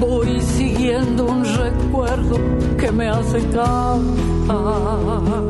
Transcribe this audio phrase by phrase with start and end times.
[0.00, 2.38] Voy siguiendo un recuerdo
[2.76, 5.47] que me hace cantar.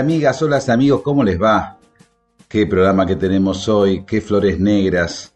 [0.00, 1.78] Amigas, hola amigos, ¿cómo les va?
[2.48, 5.34] Qué programa que tenemos hoy, qué flores negras.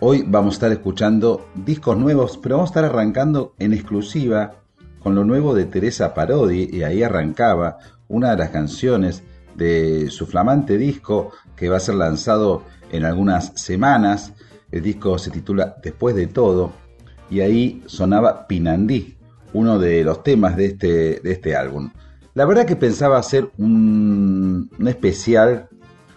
[0.00, 4.54] Hoy vamos a estar escuchando discos nuevos, pero vamos a estar arrancando en exclusiva
[5.00, 7.76] con lo nuevo de Teresa Parodi y ahí arrancaba
[8.08, 9.22] una de las canciones
[9.54, 14.32] de su flamante disco que va a ser lanzado en algunas semanas.
[14.72, 16.72] El disco se titula Después de todo
[17.28, 19.18] y ahí sonaba Pinandí,
[19.52, 21.90] uno de los temas de este, de este álbum.
[22.34, 25.68] La verdad que pensaba hacer un, especial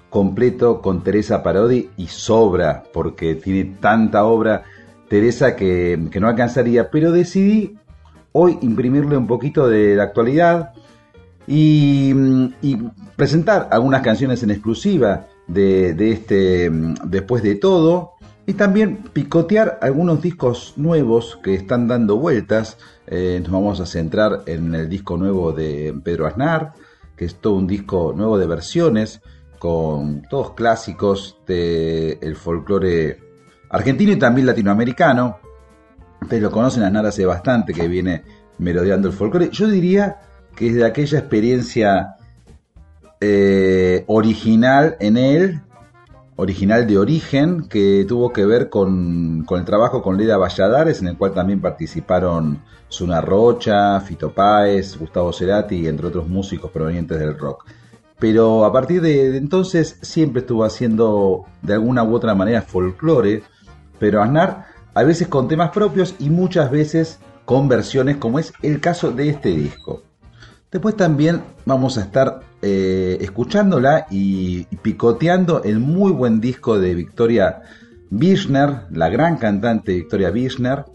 [0.09, 4.63] completo con Teresa Parodi y sobra, porque tiene tanta obra
[5.09, 7.77] Teresa que, no alcanzaría, pero decidí
[8.31, 10.73] hoy imprimirle un poquito de la actualidad
[11.45, 12.13] y,
[13.15, 16.71] presentar algunas canciones en exclusiva de, este
[17.05, 18.13] Después de todo
[18.47, 22.77] y también picotear algunos discos nuevos que están dando vueltas.
[23.05, 26.71] Eh, nos vamos a centrar en el disco nuevo de Pedro Aznar,
[27.17, 29.21] que es todo un disco nuevo de versiones
[29.59, 33.19] con todos clásicos del el folclore
[33.69, 35.39] argentino y también latinoamericano.
[36.21, 38.23] Ustedes lo conocen, Aznar hace bastante que viene
[38.59, 39.49] merodeando el folclore.
[39.51, 40.21] Yo diría
[40.55, 42.15] que es de aquella experiencia
[43.19, 45.61] eh, original en él,
[46.37, 51.17] original de origen, que tuvo que ver con, el trabajo con Leda Valladares, en el
[51.17, 57.65] cual también participaron Zuna Rocha, Fito Páez, Gustavo Cerati, entre otros músicos provenientes del rock.
[58.19, 63.43] Pero a partir de, entonces siempre estuvo haciendo de alguna u otra manera folclore,
[63.99, 68.79] pero Aznar a veces con temas propios y muchas veces con versiones como es el
[68.79, 70.03] caso de este disco.
[70.71, 77.61] Después también vamos a estar eh, escuchándola y, picoteando el muy buen disco de Victoria
[78.09, 80.85] Birchner, la gran cantante Victoria Birchner.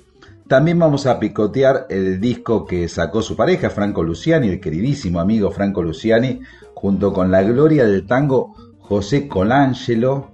[0.48, 5.52] También vamos a picotear el disco que sacó su pareja, Franco Luciani, el queridísimo amigo
[5.52, 6.40] Franco Luciani,
[6.74, 10.32] junto con la gloria del tango José Colangelo,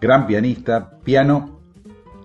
[0.00, 1.58] gran pianista, piano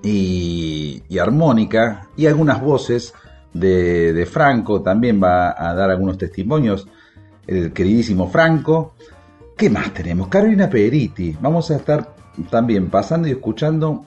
[0.03, 3.15] y, armónica, y algunas voces
[3.51, 6.87] de Franco, también va a dar algunos testimonios
[7.47, 8.93] el queridísimo Franco.
[9.57, 10.27] ¿Qué más tenemos?
[10.27, 11.37] Carolina Periti.
[11.39, 12.15] Vamos a estar
[12.49, 14.05] también pasando y escuchando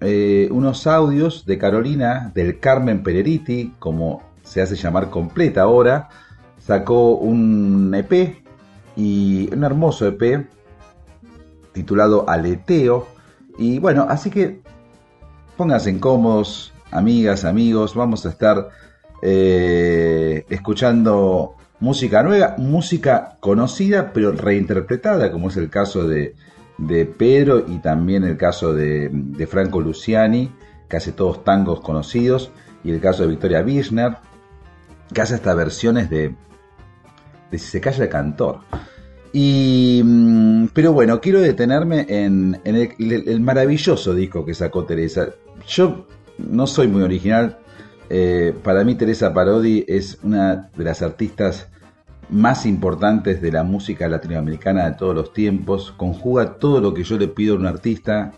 [0.00, 6.08] eh, unos audios de Carolina del Carmen Pereriti, como se hace llamar completa ahora.
[6.58, 8.42] Sacó un EP
[8.96, 10.46] y un hermoso EP
[11.72, 13.06] titulado Aleteo.
[13.58, 14.60] Y bueno, así que
[15.56, 17.94] pónganse cómodos, amigas, amigos.
[17.94, 18.68] Vamos a estar
[19.22, 26.36] eh, escuchando música nueva, música conocida pero reinterpretada, como es el caso de,
[27.18, 29.10] Pedro y también el caso de,
[29.50, 30.52] Franco Luciani,
[30.88, 32.52] que hace todos tangos conocidos,
[32.84, 34.16] y el caso de Victoria Birchner,
[35.12, 36.34] que hace hasta versiones de,
[37.50, 38.60] de Si se calla el cantor.
[39.32, 45.30] Y, mm, pero bueno, quiero detenerme en, el, maravilloso disco que sacó Teresa.
[45.66, 46.06] Yo
[46.38, 47.58] no soy muy original.
[48.14, 51.68] Eh, para mí Teresa Parodi es una de las artistas
[52.28, 57.16] más importantes de la música latinoamericana de todos los tiempos, conjuga todo lo que yo
[57.16, 58.32] le pido a un artista,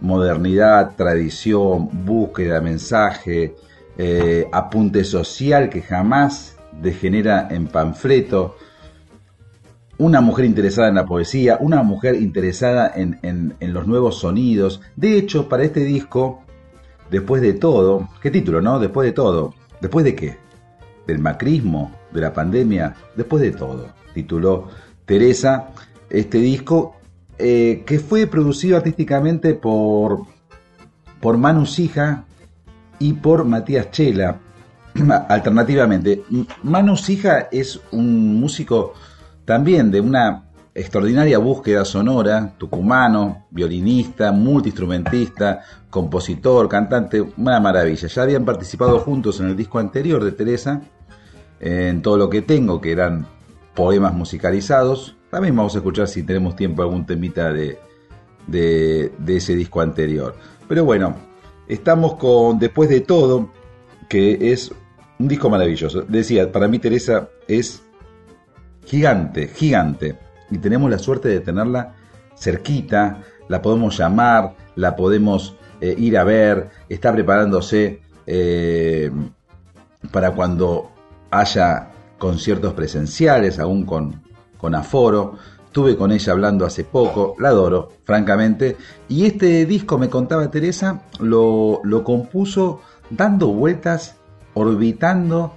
[0.00, 3.54] modernidad, tradición, búsqueda, mensaje,
[3.96, 8.56] eh, apunte social que jamás degenera en panfleto,
[9.98, 14.80] una mujer interesada en la poesía, una mujer interesada en, en los nuevos sonidos.
[14.96, 16.42] De hecho, para este disco,
[17.10, 18.78] después de todo, ¿qué título, no?
[18.78, 20.38] Después de todo, ¿después de qué?
[21.06, 21.92] ¿Del macrismo?
[22.16, 24.68] de la pandemia, después de todo, tituló
[25.04, 25.68] Teresa
[26.08, 26.96] este disco
[27.38, 30.22] eh, que fue producido artísticamente por,
[31.20, 32.24] por Manu Sija
[32.98, 34.40] y por Matías Chela.
[35.28, 36.22] Alternativamente,
[36.62, 38.94] Manu Sija es un músico
[39.44, 40.45] también de una
[40.76, 48.06] extraordinaria búsqueda sonora, tucumano, violinista, multiinstrumentista, compositor, cantante, una maravilla.
[48.08, 50.82] Ya habían participado juntos en el disco anterior de Teresa
[51.60, 53.26] en todo lo que tengo, que eran
[53.74, 55.16] poemas musicalizados.
[55.30, 57.78] También vamos a escuchar si tenemos tiempo algún temita de,
[58.46, 60.36] de, ese disco anterior.
[60.68, 61.16] Pero bueno,
[61.68, 63.50] estamos con Después de todo,
[64.10, 64.72] que es
[65.18, 66.02] un disco maravilloso.
[66.02, 67.82] Decía, para mí Teresa es
[68.84, 70.25] gigante, gigante.
[70.50, 71.94] Y tenemos la suerte de tenerla
[72.36, 79.10] cerquita, la podemos llamar, la podemos eh, ir a ver, está preparándose eh,
[80.10, 80.90] para cuando
[81.30, 81.88] haya
[82.18, 84.22] conciertos presenciales, aún con,
[84.58, 85.34] con aforo.
[85.66, 88.76] Estuve con ella hablando hace poco, la adoro, francamente.
[89.08, 94.16] Y este disco, me contaba Teresa, lo, lo compuso dando vueltas,
[94.54, 95.52] orbitando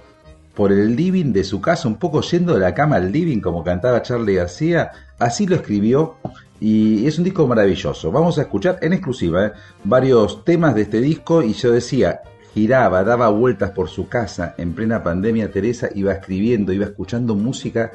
[0.54, 3.64] por el living de su casa, un poco yendo de la cama al living, como
[3.64, 4.90] cantaba Charlie García.
[5.18, 6.16] Así lo escribió
[6.60, 8.12] y es un disco maravilloso.
[8.12, 9.52] Vamos a escuchar en exclusiva ¿eh?
[9.84, 12.20] varios temas de este disco y yo decía,
[12.54, 17.92] giraba, daba vueltas por su casa en plena pandemia, Teresa iba escribiendo, iba escuchando música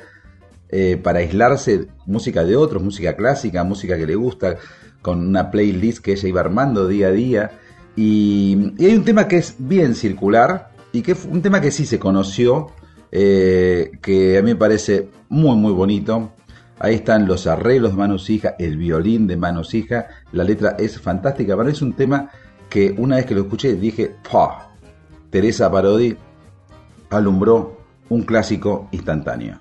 [0.69, 4.57] eh, para aislarse, música de otros, música clásica, música que le gusta,
[5.01, 7.51] con una playlist que ella iba armando día a día.
[7.95, 11.85] Y, hay un tema que es bien circular y que es un tema que sí
[11.85, 12.71] se conoció,
[13.11, 16.31] eh, que a mí me parece muy, muy bonito.
[16.79, 20.99] Ahí están los arreglos de Manos Hija, el violín de Manos Hija, la letra es
[20.99, 22.29] fantástica, pero es un tema
[22.69, 24.69] que una vez que lo escuché dije, ¡pah!
[25.29, 26.15] Teresa Parodi
[27.09, 29.59] alumbró un clásico instantáneo.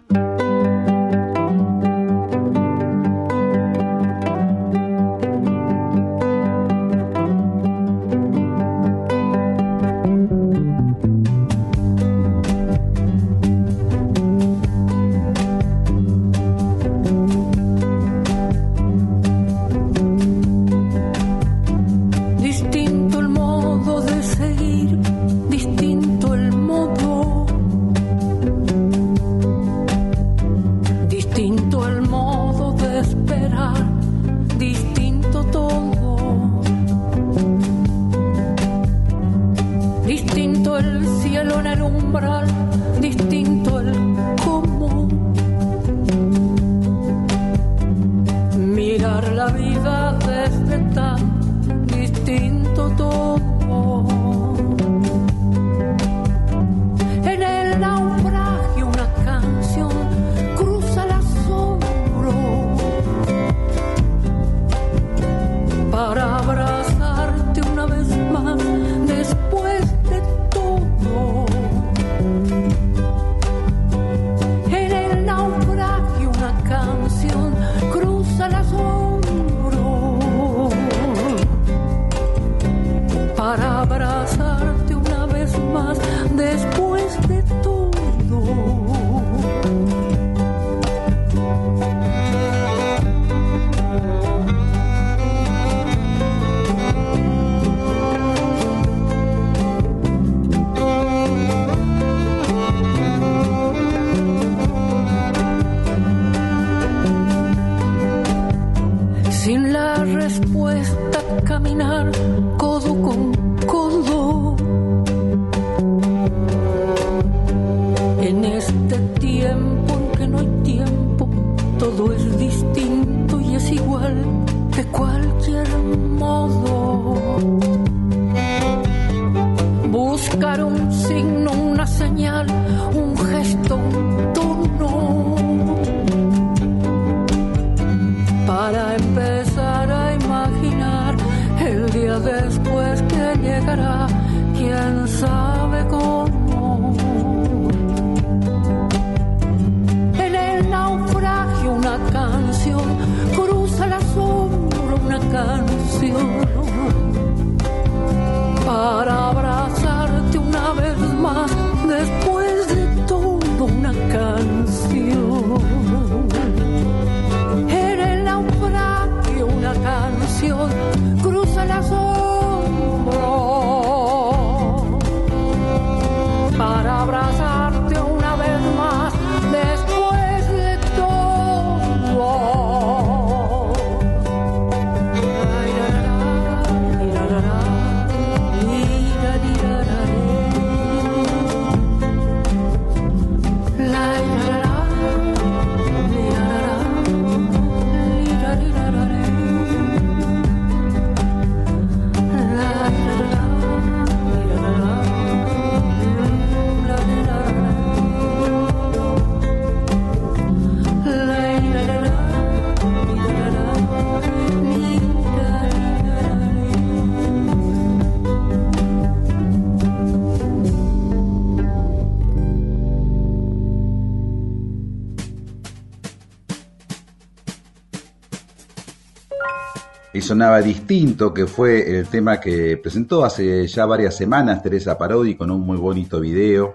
[230.25, 235.51] Sonaba distinto, que fue el tema que presentó hace ya varias semanas Teresa Parodi con
[235.51, 236.75] un muy bonito video.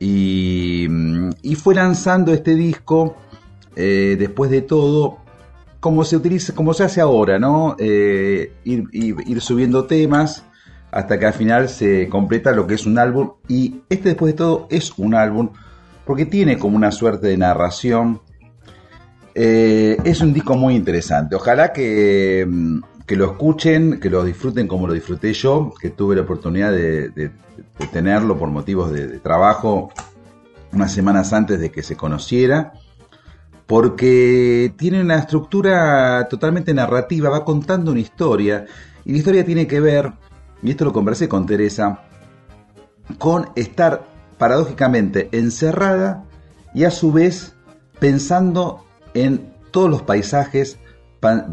[0.00, 0.86] Y,
[1.56, 3.16] fue lanzando este disco,
[3.74, 5.18] eh, después de todo,
[5.80, 7.74] como se utiliza, como se hace ahora, ¿no?
[7.78, 10.44] Eh, ir, ir, subiendo temas
[10.92, 13.32] hasta que al final se completa lo que es un álbum.
[13.48, 15.50] Y este después de todo es un álbum
[16.06, 18.22] porque tiene como una suerte de narración
[19.40, 21.36] eh, es un disco muy interesante.
[21.36, 22.80] Ojalá que, mm,
[23.10, 27.30] lo escuchen, que lo disfruten como lo disfruté yo, que tuve la oportunidad de,
[27.92, 29.90] tenerlo por motivos de, trabajo
[30.72, 32.72] unas semanas antes de que se conociera,
[33.66, 38.66] porque tiene una estructura totalmente narrativa, va contando una historia,
[39.04, 40.14] y la historia tiene que ver,
[40.64, 42.00] y esto lo conversé con Teresa,
[43.18, 44.04] con estar
[44.36, 46.24] paradójicamente encerrada
[46.74, 47.54] y a su vez
[48.00, 48.84] pensando
[49.14, 50.78] en todos los paisajes,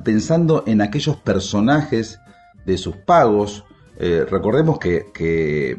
[0.04, 2.20] pensando en aquellos personajes
[2.66, 3.66] de sus pagos.
[3.98, 5.78] Eh, recordemos que,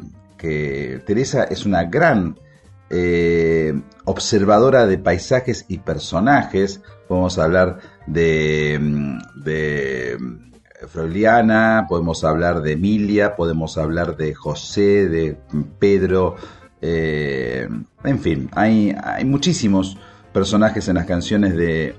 [1.07, 2.39] Teresa es una gran
[2.91, 6.81] eh, observadora de paisajes y personajes.
[7.09, 10.19] Podemos hablar de, de
[10.89, 15.37] Freuliana, podemos hablar de Emilia, podemos hablar de José, de
[15.79, 16.37] Pedro,
[16.83, 17.69] eh,
[18.05, 19.97] en fin, hay, hay muchísimos
[20.37, 21.95] personajes en las canciones de,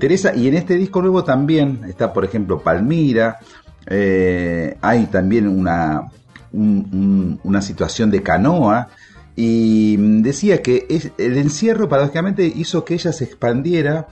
[0.00, 3.38] Teresa y en este disco nuevo también está, por ejemplo, Palmira,
[3.86, 6.10] eh, hay también una,
[6.52, 8.88] una situación de canoa
[9.36, 14.08] y decía que el encierro paradójicamente hizo que ella se expandiera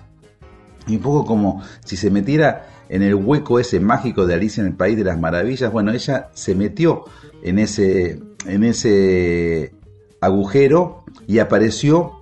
[0.86, 4.68] y un poco como si se metiera en el hueco ese mágico de Alicia en
[4.68, 5.72] el País de las Maravillas.
[5.72, 7.04] Bueno, ella se metió
[7.42, 9.74] en ese, en ese
[10.20, 12.15] agujero y apareció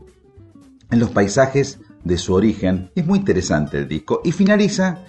[0.94, 2.90] en los paisajes de su origen.
[2.94, 4.20] Es muy interesante el disco.
[4.24, 5.04] Y finaliza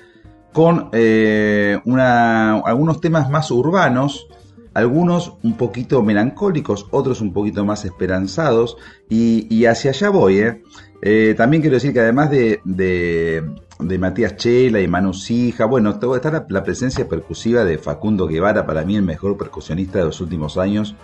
[0.52, 4.28] con eh, algunos temas más urbanos,
[4.74, 8.78] algunos un poquito melancólicos, otros un poquito más esperanzados,
[9.10, 10.40] y, hacia allá voy.
[10.40, 10.64] ¿eh?
[11.02, 16.32] Eh, también quiero decir que además de, de, Matías Chela y Manu Sija, bueno, está
[16.32, 20.58] la, la, presencia percusiva de Facundo Guevara, para mí el mejor percusionista de los últimos
[20.58, 20.96] años,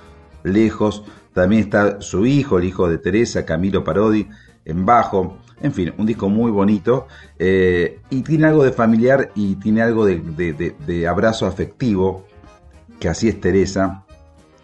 [0.43, 1.03] lejos.
[1.33, 4.27] También está su hijo, el hijo de Teresa, Camilo Parodi,
[4.71, 5.37] en bajo.
[5.61, 10.05] En fin, un disco muy bonito eh, y tiene algo de familiar y tiene algo
[10.05, 12.25] de, abrazo afectivo,
[12.99, 14.03] que así es Teresa.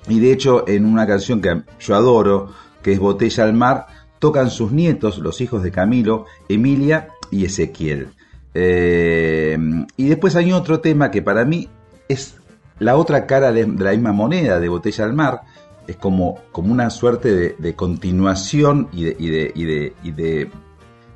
[0.08, 3.88] Y de hecho, en una canción que yo adoro, que es Botella al Mar,
[4.18, 8.10] tocan sus nietos, los hijos de Camilo, Emilia y Ezequiel.
[8.56, 9.58] Eh,
[9.98, 11.70] y después hay otro tema que para mí
[12.08, 12.38] es
[12.80, 15.42] la otra cara de, la misma moneda de Botella al Mar,
[15.88, 20.52] es como, como una suerte de, continuación y de, y de,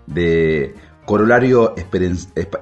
[0.08, 0.76] de
[1.06, 1.76] corolario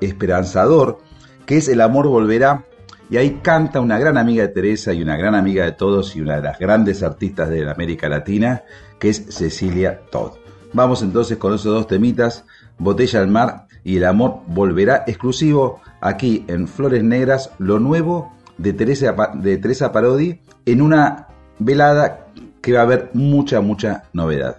[0.01, 0.99] esperanzador,
[1.45, 2.65] que es El amor volverá.
[3.11, 6.21] Y ahí canta una gran amiga de Teresa y una gran amiga de todos y
[6.21, 8.63] una de las grandes artistas de América Latina,
[8.99, 10.33] que es Cecilia Todd.
[10.73, 12.45] Vamos entonces con esos dos temitas,
[12.77, 18.73] Botella al mar y El amor volverá, exclusivo aquí en Flores Negras, lo nuevo de
[18.73, 21.27] Teresa, de Teresa Parodi, en una
[21.59, 22.27] velada
[22.61, 24.57] que va a haber mucha, mucha novedad.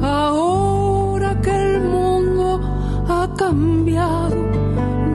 [0.00, 2.60] Ahora que el mundo
[3.08, 4.36] ha cambiado,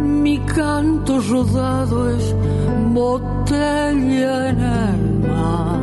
[0.03, 2.35] mi canto rodado es
[2.93, 5.77] botella en el mar.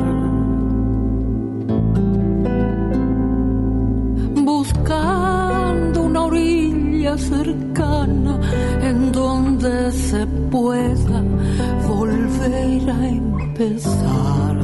[4.44, 6.63] Buscando una orilla
[7.12, 8.40] cercana
[8.80, 11.22] en donde se pueda
[11.86, 14.56] volver a empezar.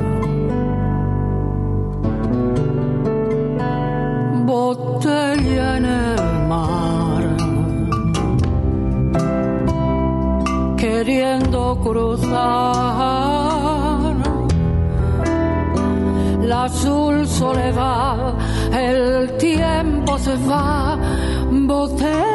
[4.46, 7.22] Botella en el mar,
[10.76, 13.20] queriendo cruzar
[16.42, 18.34] la azul soledad,
[18.72, 20.98] el tiempo se va,
[21.50, 22.29] botella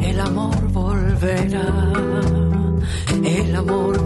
[0.00, 1.66] el amor volverá,
[3.24, 4.01] el amor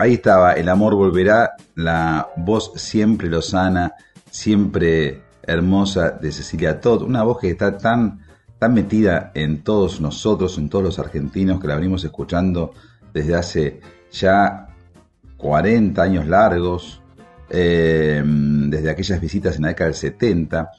[0.00, 3.92] Ahí estaba, el amor volverá, la voz siempre lozana,
[4.30, 8.20] siempre hermosa de Cecilia Todd, una voz que está tan,
[8.58, 12.72] tan metida en todos nosotros, en todos los argentinos que la venimos escuchando
[13.12, 14.68] desde hace ya
[15.36, 17.02] 40 años largos,
[17.50, 20.70] eh, desde aquellas visitas en la década del 70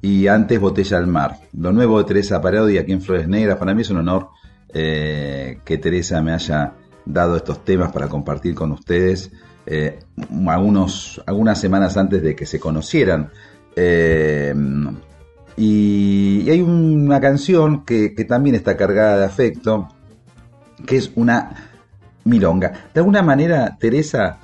[0.00, 1.38] y antes Botella al Mar.
[1.58, 4.28] Lo nuevo de Teresa Parodi aquí en Flores Negras, para mí es un honor
[4.72, 6.74] eh, que Teresa me haya
[7.12, 9.30] dado estos temas para compartir con ustedes
[9.66, 10.00] eh,
[10.46, 13.30] algunos, algunas semanas antes de que se conocieran.
[13.76, 14.54] Eh,
[15.56, 19.88] y, hay una canción que, también está cargada de afecto,
[20.86, 21.70] que es una
[22.24, 22.72] milonga.
[22.94, 24.38] De alguna manera, Teresa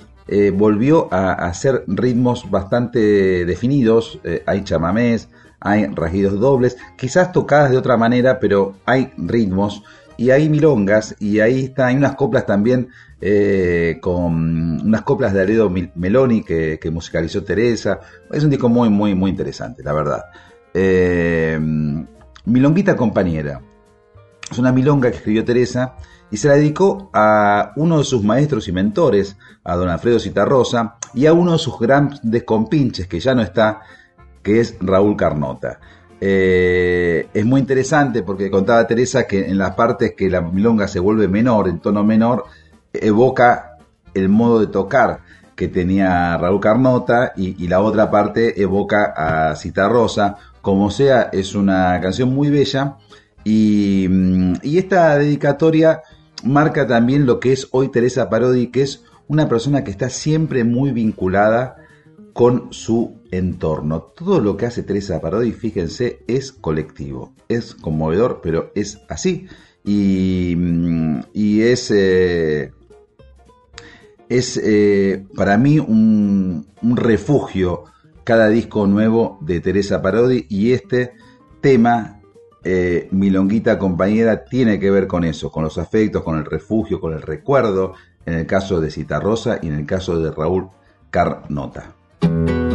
[0.55, 4.21] volvió a, hacer ritmos bastante definidos.
[4.45, 5.29] hay chamamés,
[5.61, 9.83] hay rajidos dobles, quizás tocadas de otra manera, pero hay ritmos
[10.17, 12.89] y hay milongas y ahí está, hay unas coplas también
[13.21, 18.01] eh, con unas coplas de Aredo Meloni que, musicalizó Teresa.
[18.31, 20.25] Es un disco muy, muy, muy interesante, la verdad.
[20.73, 21.59] Eh,
[22.47, 23.61] Milonguita compañera.
[24.49, 25.97] Es una milonga que escribió Teresa
[26.31, 30.97] y se la dedicó a uno de sus maestros y mentores, a don Alfredo Citarrosa,
[31.13, 33.81] y a uno de sus grandes compinches, que ya no está,
[34.45, 35.81] que es Raúl Carnota.
[36.21, 40.99] Eh, es muy interesante porque contaba Teresa que en las partes que la milonga se
[40.99, 42.45] vuelve menor, en tono menor,
[42.93, 43.79] evoca
[44.15, 45.21] el modo de tocar
[45.55, 50.37] que tenía Raúl Carnota y, la otra parte evoca a Cita Rosa.
[50.61, 52.97] Como sea, es una canción muy bella
[53.45, 54.09] y,
[54.63, 56.03] y esta dedicatoria
[56.45, 60.65] marca también lo que es hoy Teresa Parodi, que es una persona que está siempre
[60.65, 61.77] muy vinculada
[62.37, 64.03] con su entorno.
[64.15, 69.49] Todo lo que hace Teresa Parodi, fíjense, es colectivo, es conmovedor, pero es así.
[69.87, 72.73] Y, mm, es, eh,
[74.29, 77.85] es eh, para mí un, refugio
[78.23, 81.15] cada disco nuevo de Teresa Parodi y este
[81.63, 82.21] tema,
[82.65, 87.15] eh, Milonguita compañera, tiene que ver con eso, con los afectos, con el refugio, con
[87.15, 87.95] el recuerdo,
[88.27, 90.69] en el caso de Citarrosa y en el caso de Raúl
[91.11, 91.97] Carnota.
[92.27, 92.66] Thank you.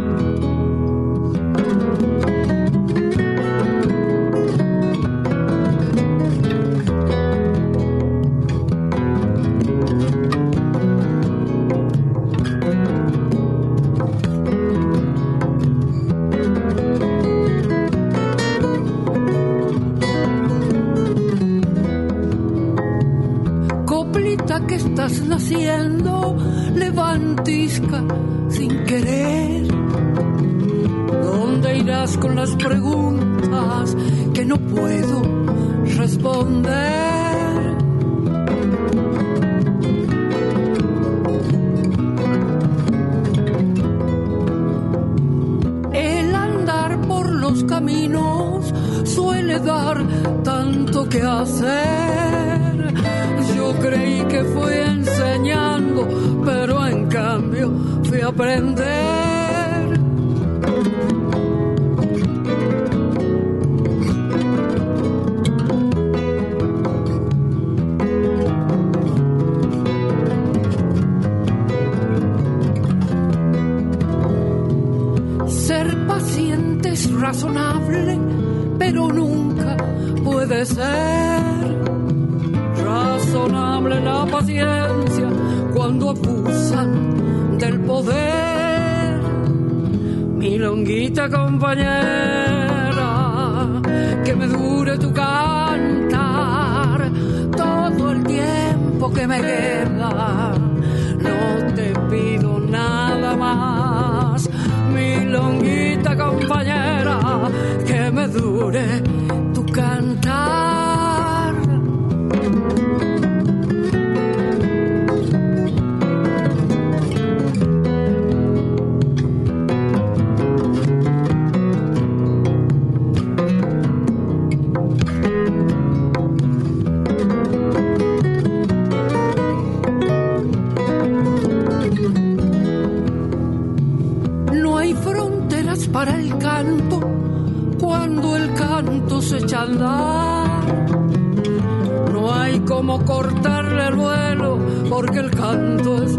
[145.12, 146.18] que el canto es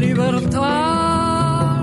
[0.00, 1.82] libertad.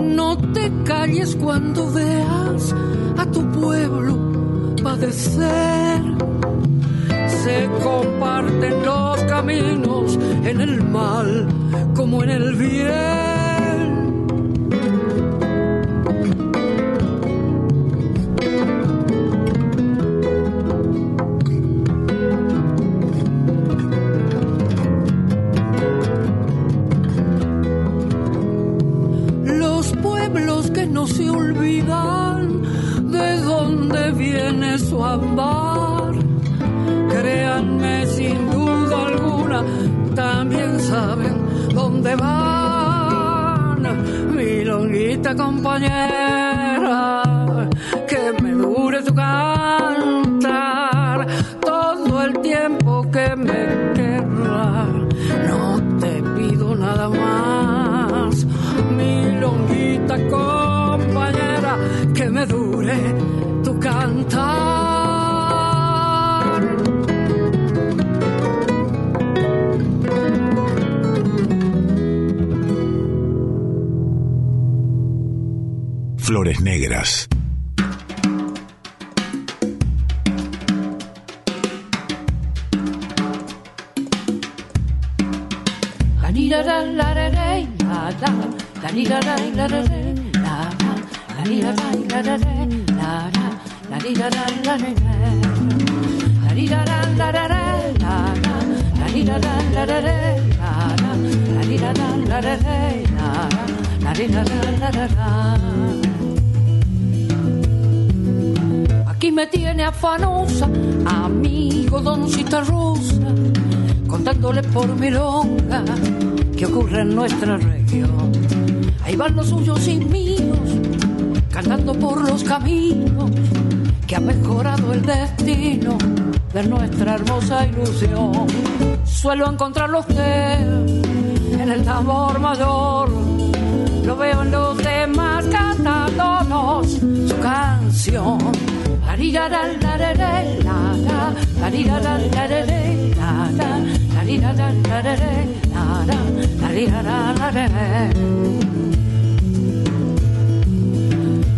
[0.00, 2.74] No te calles cuando veas
[3.16, 5.63] a tu pueblo padecer.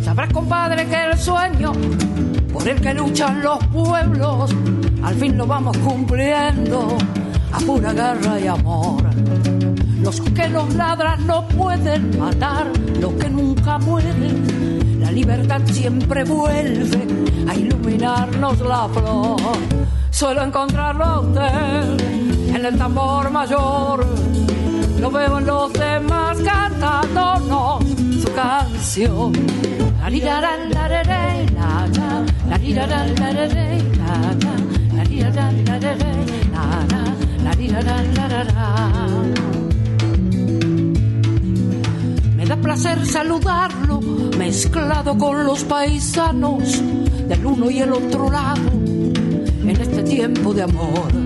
[0.02, 1.72] Sabrás, compadre, que el sueño
[2.52, 4.50] por el que luchan los pueblos,
[5.02, 6.96] al fin lo vamos cumpliendo
[7.52, 9.02] a pura guerra y amor.
[10.00, 12.66] Los que nos ladran no pueden matar
[13.00, 15.00] lo que nunca mueren.
[15.00, 17.06] La libertad siempre vuelve
[17.48, 19.40] a iluminarnos la flor.
[20.10, 24.06] Suelo encontrarlo a usted en el tambor mayor
[25.00, 27.84] no veo en los demás cantándonos
[28.22, 29.32] su canción.
[42.36, 44.00] Me da placer saludarlo,
[44.38, 46.80] mezclado con los paisanos
[47.28, 51.25] del uno y el otro lado, en este tiempo de amor.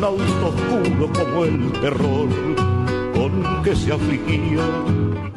[0.00, 2.28] un auto oscuro como el terror
[3.12, 4.64] con que se afligía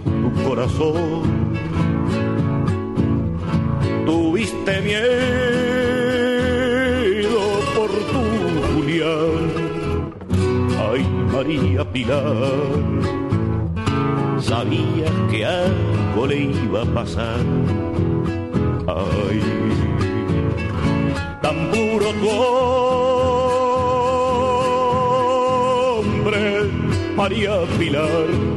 [0.05, 1.23] tu corazón.
[4.05, 5.01] Tuviste miedo
[7.75, 8.23] por tu
[8.73, 9.43] Julián.
[10.79, 11.03] Ay,
[11.33, 12.53] María Pilar,
[14.39, 17.82] sabía que algo le iba a pasar.
[27.23, 28.52] María Pilar.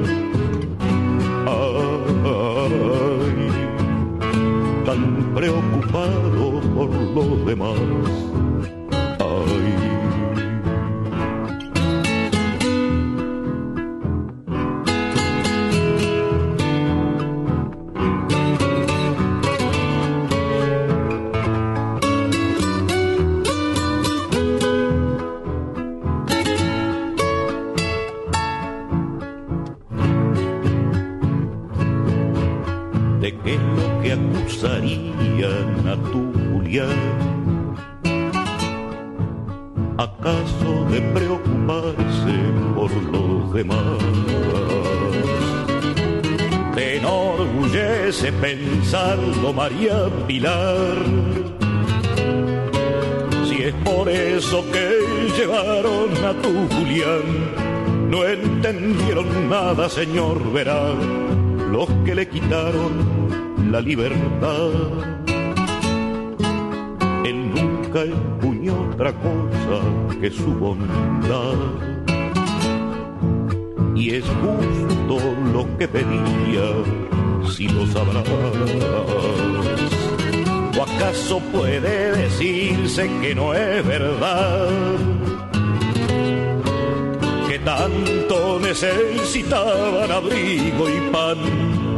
[54.37, 55.01] Eso que
[55.39, 60.93] llevaron a tu Julián, no entendieron nada, señor, verá,
[61.71, 62.93] los que le quitaron
[63.71, 64.71] la libertad.
[67.25, 69.81] Él nunca empuñó otra cosa
[70.21, 71.57] que su bondad.
[73.95, 75.19] Y es justo
[75.55, 76.67] lo que pedía
[77.49, 78.27] si lo sabrás.
[80.79, 84.69] ¿O acaso puede decirse que no es verdad?
[87.49, 91.39] Que tanto necesitaban abrigo y pan,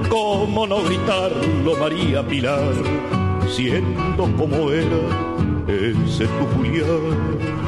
[0.08, 2.72] ¿cómo no gritarlo María Pilar?
[3.50, 5.02] Siendo como era
[5.66, 7.58] ese tu Julián.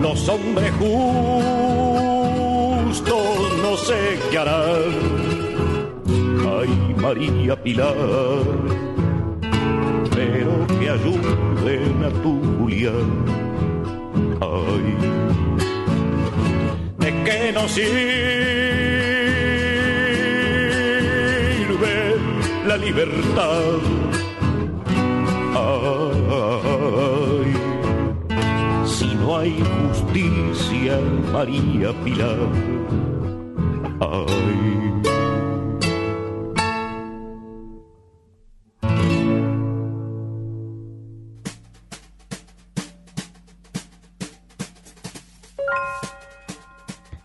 [0.00, 1.98] Los hombres justos
[3.62, 5.25] no sé qué harán
[7.00, 7.94] María Pilar,
[10.14, 13.24] pero que ayuden a tu Julián.
[14.40, 14.94] Ay,
[16.98, 17.96] de qué nos sirve
[22.66, 23.80] la libertad.
[25.54, 27.52] Ay,
[28.84, 30.98] si no hay justicia,
[31.32, 32.38] María Pilar.
[34.00, 34.65] Ay.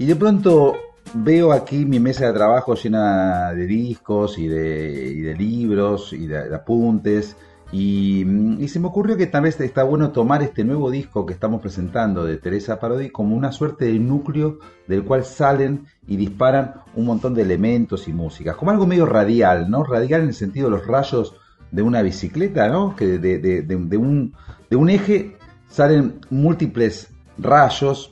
[0.01, 0.73] Y de pronto
[1.13, 7.37] veo aquí mi mesa de trabajo llena de discos y de, libros y de, apuntes.
[7.71, 8.25] Y,
[8.67, 12.25] se me ocurrió que tal vez está bueno tomar este nuevo disco que estamos presentando
[12.25, 17.35] de Teresa Parodi como una suerte de núcleo del cual salen y disparan un montón
[17.35, 19.83] de elementos y músicas, como algo medio radial, ¿no?
[19.83, 21.35] Radial en el sentido de los rayos
[21.69, 22.95] de una bicicleta, ¿no?
[22.95, 24.33] Que de, un,
[24.67, 25.37] de un eje
[25.69, 28.11] salen múltiples rayos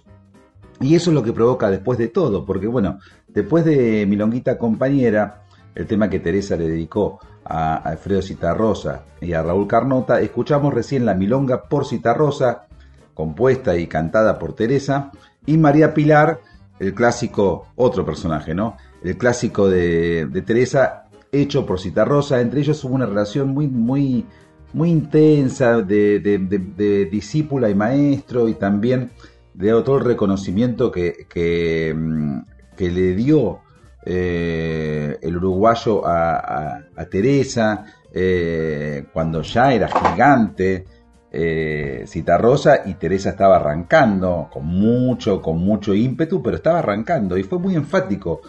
[0.82, 5.44] y eso es lo que provoca después de todo, porque bueno, después de Milonguita Compañera,
[5.76, 11.06] el tema que Teresa le dedicó a Alfredo Citarrosa y a Raúl Carnota, escuchamos recién
[11.06, 12.68] la Milonga por Citarrosa,
[13.14, 15.12] compuesta y cantada por Teresa,
[15.46, 16.40] y María Pilar,
[16.80, 18.78] el clásico, otro personaje, ¿no?
[19.04, 24.26] El clásico de, Teresa, hecho por Citarrosa, entre ellos hubo una relación muy, muy,
[24.72, 29.12] muy intensa de, de discípula y maestro, y también
[29.60, 32.40] de todo el reconocimiento que, que, mm,
[32.78, 33.60] le dio
[34.06, 36.80] eh, el uruguayo a,
[37.12, 37.84] Teresa
[38.14, 40.86] eh, cuando ya era gigante.
[41.32, 47.44] Eh, Citarrosa y Teresa estaba arrancando con mucho, con mucho ímpetu, pero estaba arrancando y
[47.44, 48.42] fue muy enfático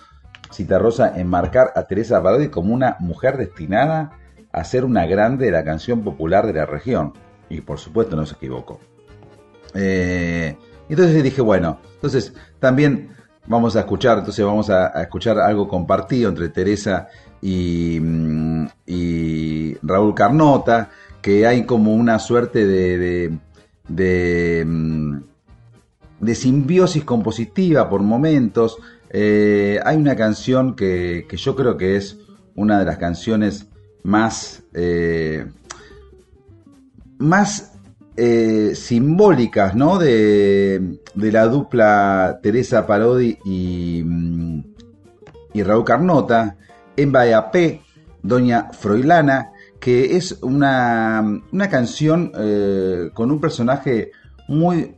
[0.51, 4.13] Citarrosa en marcar a Teresa Parodi como una mujer destinada
[4.51, 7.13] a ser una grande de la canción popular de la región.
[7.51, 8.81] Y por supuesto no se equivocó.
[9.75, 10.57] Eh,
[10.91, 13.11] entonces dije, bueno, entonces también
[13.47, 17.09] vamos a escuchar, entonces vamos a, escuchar algo compartido entre Teresa
[17.41, 18.67] y, mm,
[19.83, 20.91] Raúl Carnota,
[21.23, 23.39] que hay como una suerte de,
[23.89, 25.21] de, mm,
[26.35, 28.79] simbiosis compositiva por momentos.
[29.11, 32.19] Eh, hay una canción que, yo creo que es
[32.55, 33.67] una de las canciones
[34.03, 35.47] más, eh,
[37.19, 37.80] más
[38.17, 39.99] eh, simbólicas ¿no?
[39.99, 44.63] de, la dupla Teresa Parodi y, mm,
[45.65, 46.57] Raúl Carnota,
[46.97, 47.13] en
[47.53, 47.83] P,
[48.23, 54.13] Doña Froilana, que es una, una canción eh, con un personaje
[54.49, 54.97] muy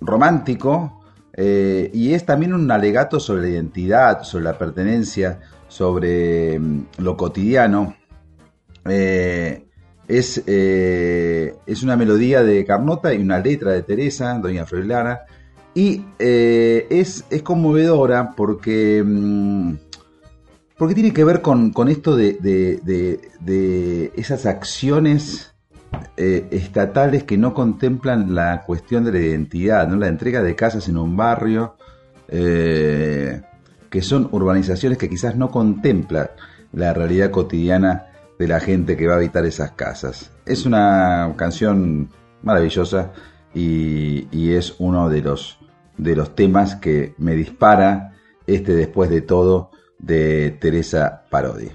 [0.00, 1.00] romántico
[1.36, 7.16] eh, y es también un alegato sobre la identidad, sobre la pertenencia, sobre mm, lo
[7.16, 7.96] cotidiano.
[10.08, 15.20] Es, eh, es, una melodía de Carnota y una letra de Teresa, Doña Froilana,
[15.74, 19.74] y es, es, conmovedora porque, mm,
[20.78, 25.54] porque tiene que ver con, esto de, de esas acciones
[26.16, 29.96] eh, estatales que no contemplan la cuestión de la identidad, ¿no?
[29.96, 31.76] la entrega de casas en un barrio,
[32.28, 33.42] eh,
[33.90, 36.30] que son urbanizaciones que quizás no contemplan
[36.72, 38.06] la realidad cotidiana
[38.38, 40.32] de la gente que va a habitar esas casas.
[40.46, 42.10] Es una canción
[42.42, 43.12] maravillosa
[43.54, 45.58] y, es uno de los,
[45.96, 48.14] de los temas que me dispara
[48.46, 51.70] este después de todo de Teresa Parodi.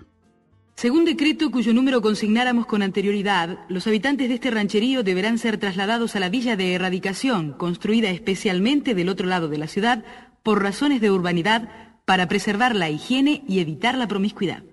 [0.76, 6.16] Según decreto cuyo número consignáramos con anterioridad, los habitantes de este rancherío deberán ser trasladados
[6.16, 10.06] a la villa de erradicación, construida especialmente del otro lado de la ciudad,
[10.42, 11.70] por razones de urbanidad,
[12.06, 14.64] para preservar la higiene y evitar la promiscuidad.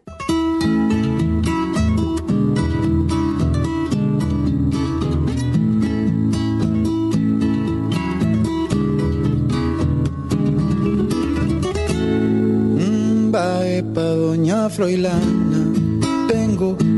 [13.83, 14.69] Mm, doña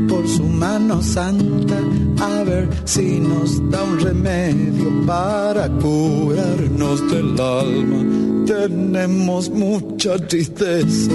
[0.07, 1.77] por su mano santa
[2.19, 8.45] a ver si nos da un remedio para curarnos del alma.
[8.45, 11.11] Tenemos mucha tristeza,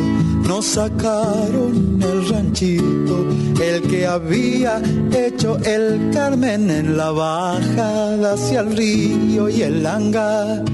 [0.46, 3.26] nos sacaron el ranchito,
[3.60, 4.80] el que había
[5.12, 10.64] hecho el Carmen en la bajada hacia el río y el hangar.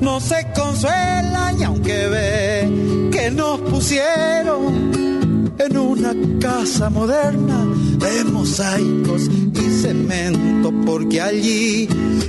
[0.00, 7.66] No se consuela y aunque ve que nos pusieron en una casa moderna
[7.98, 11.88] de mosaicos y cemento, porque allí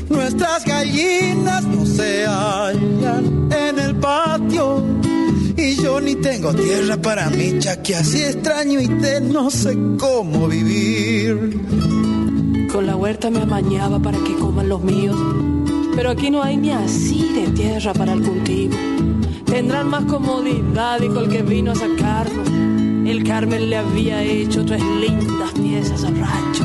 [0.10, 4.84] nuestras gallinas no se hallan en el patio.
[5.56, 9.78] Y yo ni tengo tierra para mí, ya que así extraño y te no sé
[10.00, 11.60] cómo vivir.
[12.72, 15.18] Con la huerta me amañaba para que coman los míos,
[16.00, 18.74] pero aquí no hay ni así de tierra para el cultivo.
[19.44, 22.48] Tendrán más comodidad, dijo el que vino a sacarnos
[23.06, 26.64] el Carmen le había hecho tres lindas piezas al rancho.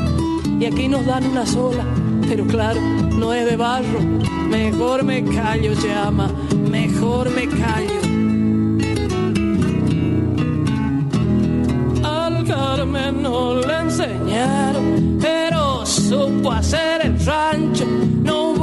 [0.57, 1.83] Y aquí nos dan una sola,
[2.29, 3.99] pero claro, no es de barro.
[4.47, 6.31] Mejor me callo, llama,
[6.69, 7.99] mejor me callo.
[12.03, 18.04] Al Carmen no le enseñaron, pero supo hacer el rancho.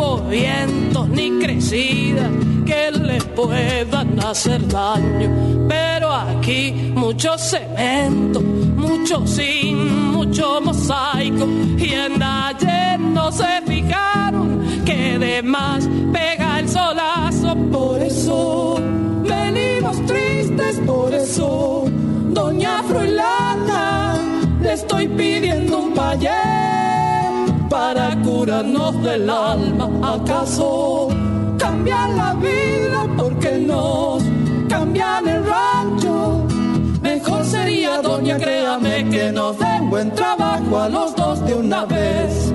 [0.03, 2.29] Hubo vientos ni crecida
[2.67, 5.69] que le puedan hacer daño.
[5.69, 9.79] Pero aquí mucho cemento, mucho zinc,
[10.13, 11.47] mucho mosaico.
[11.79, 17.55] Y en ayer no se fijaron que de más pega el solazo.
[17.71, 18.81] Por eso
[19.23, 21.85] venimos tristes, por eso,
[22.31, 24.17] doña Froilana,
[24.61, 26.82] le estoy pidiendo un payé
[27.73, 29.89] para curarnos del alma.
[30.15, 31.09] ¿Acaso?
[31.59, 34.23] cambian la vida porque nos
[34.69, 36.47] cambian el rancho.
[37.01, 42.53] Mejor sería, doña, créame que nos den buen trabajo a los dos de una vez.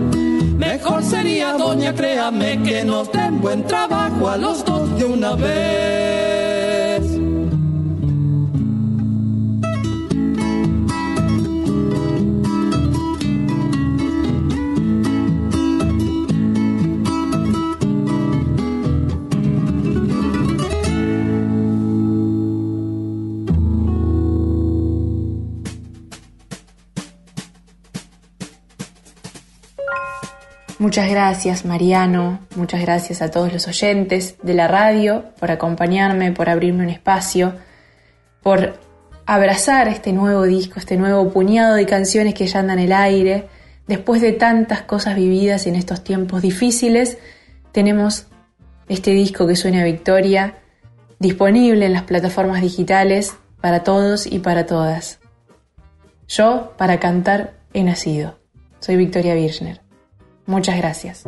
[0.57, 6.07] Mejor sería, doña, créame que nos den buen trabajo a los dos de una vez.
[30.88, 36.47] Muchas gracias Mariano, muchas gracias a todos los oyentes de la radio por acompañarme, por
[36.47, 37.55] abrirme un espacio,
[38.41, 38.79] por
[39.25, 43.49] abrazar este nuevo disco, este nuevo puñado de canciones que ya andan en el aire.
[43.85, 47.17] Después de tantas cosas vividas en estos tiempos difíciles,
[47.73, 48.27] tenemos
[48.88, 50.59] este disco que suena a Victoria,
[51.19, 55.19] disponible en las plataformas digitales para todos y para todas.
[56.29, 58.39] Yo, para cantar, he nacido.
[58.79, 59.86] Soy Victoria Birchner.
[60.47, 61.23] Muchas gracias.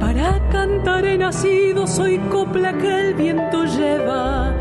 [0.00, 4.52] Para cantar he nacido, soy copla que el viento lleva.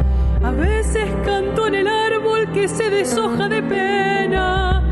[0.44, 4.83] A veces canto en el árbol que se deshoja de pena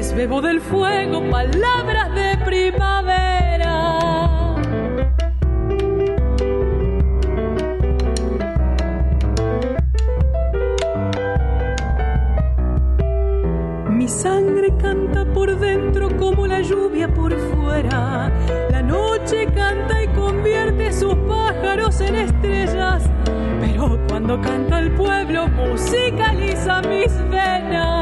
[0.00, 3.74] veces bebo del fuego palabras de primavera.
[13.90, 18.32] Mi sangre canta por dentro como la lluvia por fuera.
[18.70, 23.02] La noche canta y convierte sus pájaros en estrellas.
[23.60, 27.99] Pero cuando canta el pueblo musicaliza mis venas.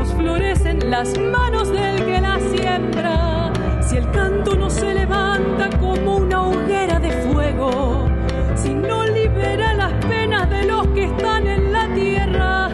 [0.00, 3.52] Gajos florecen las manos del que la siembra.
[3.82, 8.08] Si el canto no se levanta como una hoguera de fuego,
[8.54, 12.68] si no libera las penas de los que están en la tierra,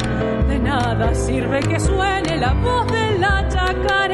[0.48, 4.05] de nada sirve que suene la voz de la chacarera.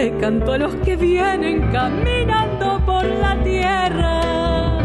[0.00, 4.78] Le canto a los que vienen caminando por la tierra.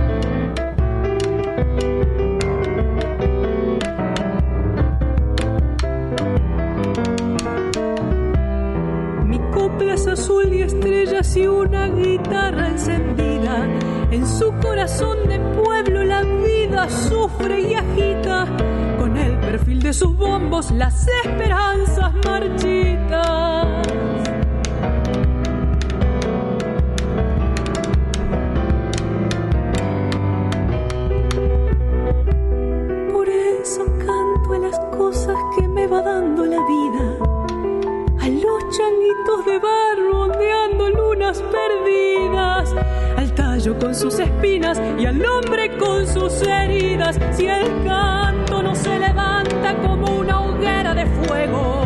[9.25, 13.69] Mi copla es azul y estrellas y una guitarra encendida.
[14.11, 18.47] En su corazón de pueblo la vida sufre y agita.
[18.99, 24.04] Con el perfil de sus bombos las esperanzas marchitas.
[43.95, 47.17] Sus espinas y al hombre con sus heridas.
[47.31, 51.85] Si el canto no se levanta como una hoguera de fuego,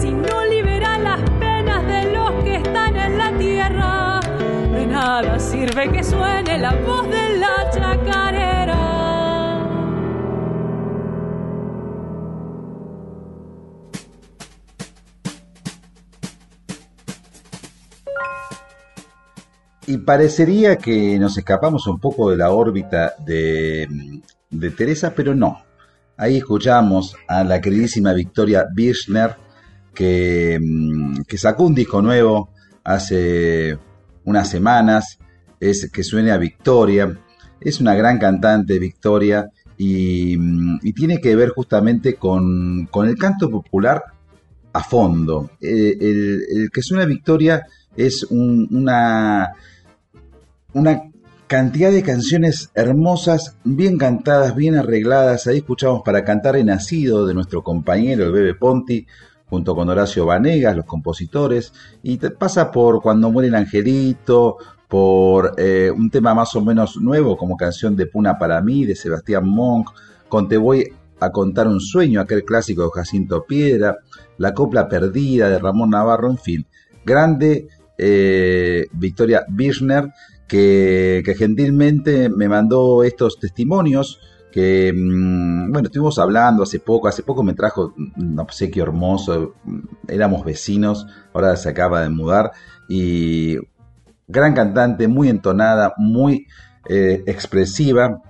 [0.00, 4.20] si no libera las penas de los que están en la tierra,
[4.72, 8.27] de nada sirve que suene la voz de la chacarera.
[19.88, 23.88] Y parecería que nos escapamos un poco de la órbita de,
[24.50, 25.62] de Teresa, pero no.
[26.16, 29.36] Ahí escuchamos a la queridísima Victoria Birchner,
[29.94, 32.50] que, mm, que sacó un disco nuevo
[32.84, 33.78] hace
[34.24, 35.18] unas semanas,
[35.58, 37.18] es que suene a Victoria.
[37.58, 43.16] Es una gran cantante, Victoria, y, mm, y tiene que ver justamente con, con el
[43.16, 44.02] canto popular
[44.74, 45.50] a fondo.
[45.62, 47.62] Eh, el, el que suena a Victoria
[47.96, 49.48] es un- una,
[50.78, 51.10] una
[51.46, 55.46] cantidad de canciones hermosas, bien cantadas, bien arregladas.
[55.46, 59.06] Ahí escuchamos para cantar He Nacido de nuestro compañero, el Bebe Ponti,
[59.46, 61.72] junto con Horacio Vanegas, los compositores.
[62.02, 64.56] Y te pasa por Cuando muere el angelito,
[64.88, 68.94] por eh, un tema más o menos nuevo como canción de Puna para mí, de
[68.94, 69.90] Sebastián Monk,
[70.28, 70.84] con Te voy
[71.20, 73.98] a contar un sueño, aquel clásico de Jacinto Piedra,
[74.36, 76.66] La copla perdida de Ramón Navarro, en fin.
[77.04, 77.68] Grande
[77.98, 80.12] eh, Victoria Birchner,
[80.48, 84.20] que, gentilmente me mandó estos testimonios
[84.50, 89.54] que, mm, bueno, estuvimos hablando hace poco, hace poco me trajo un obsequio hermoso,
[90.08, 92.50] éramos vecinos, ahora se acaba de mudar
[92.88, 93.56] y
[94.26, 96.46] gran cantante, muy entonada, muy
[96.88, 98.22] eh, expresiva.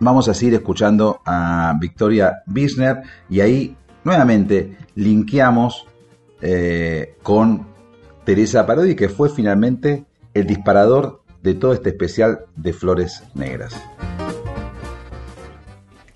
[0.00, 5.86] Vamos a seguir escuchando a Victoria Bisner y ahí nuevamente linkeamos
[6.40, 7.66] eh, con
[8.24, 13.74] Teresa Parodi, que fue finalmente el disparador de todo este especial de Flores Negras.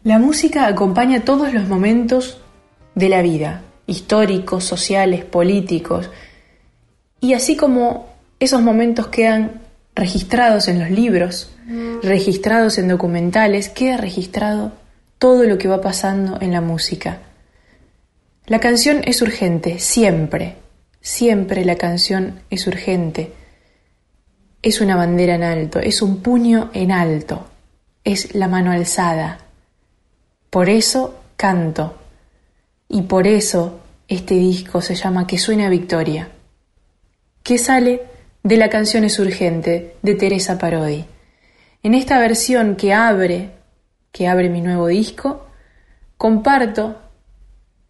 [0.03, 2.41] La música acompaña todos los momentos
[2.95, 6.11] de la vida, históricos, sociales, políticos,
[7.21, 8.09] y así como
[8.41, 9.61] esos momentos quedan
[9.95, 11.55] registrados en los libros,
[12.03, 14.73] registrados en documentales, queda registrado
[15.19, 17.19] todo lo que va pasando en la música.
[18.47, 20.57] La canción es urgente, siempre,
[21.03, 23.33] siempre la canción es urgente.
[24.63, 27.47] Es una bandera en alto, es un puño en alto,
[28.05, 29.39] es la mano alzada.
[30.51, 31.97] Por eso canto.
[32.89, 36.31] Y por eso este disco se llama Que suena Victoria,
[37.43, 38.03] que sale
[38.43, 41.05] de la canción Es Urgente de Teresa Parodi.
[41.83, 43.51] En esta versión que abre,
[44.11, 45.47] que abre mi nuevo disco,
[46.17, 46.99] comparto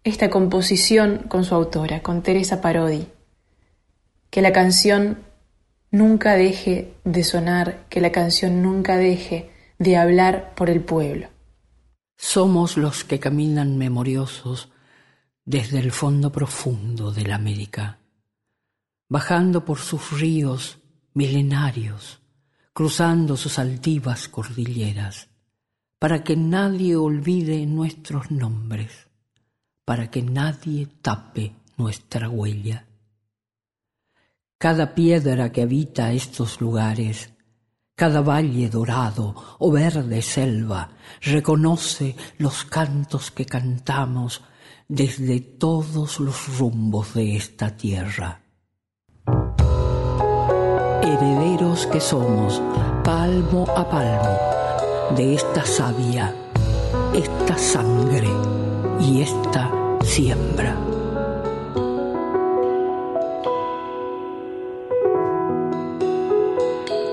[0.04, 3.06] esta composición con su autora, con Teresa Parodi.
[4.30, 5.18] Que la canción
[5.90, 11.28] nunca deje de sonar, que la canción nunca deje de hablar por el pueblo.
[12.16, 14.70] Somos los que caminan memoriosos
[15.44, 17.98] desde el fondo profundo de la América,
[19.08, 20.78] bajando por sus ríos
[21.14, 22.20] milenarios,
[22.72, 25.28] cruzando sus altivas cordilleras,
[25.98, 29.08] para que nadie olvide nuestros nombres,
[29.84, 32.87] para que nadie tape nuestra huella.
[34.60, 37.32] Cada piedra que habita estos lugares,
[37.94, 40.90] cada valle dorado o verde selva,
[41.22, 44.42] reconoce los cantos que cantamos
[44.88, 48.40] desde todos los rumbos de esta tierra.
[51.02, 52.60] Herederos que somos,
[53.04, 56.34] palmo a palmo, de esta savia,
[57.14, 58.30] esta sangre
[58.98, 59.70] y esta
[60.02, 60.97] siembra.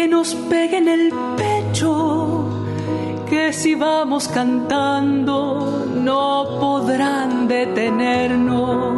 [0.00, 2.46] que nos pegue en el pecho,
[3.28, 8.96] que si vamos cantando no podrán detenernos,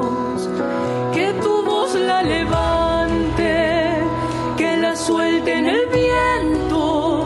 [1.12, 3.96] que tu voz la levante,
[4.57, 7.24] que la suelte en el viento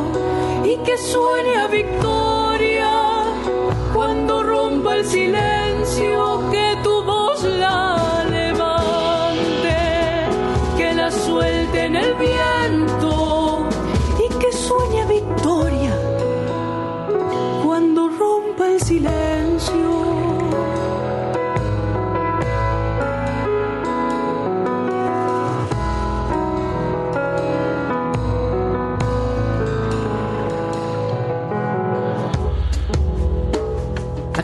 [0.64, 2.92] y que suene a victoria
[3.92, 6.35] cuando rompa el silencio,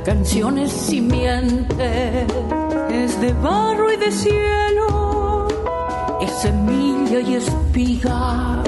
[0.04, 2.26] canción es simiente,
[2.90, 5.48] es de barro y de cielo,
[6.20, 8.62] es semilla y espiga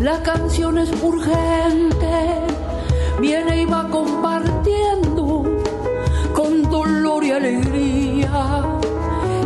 [0.00, 2.46] La canción es urgente,
[3.20, 5.44] viene y va compartiendo
[6.34, 8.64] con dolor y alegría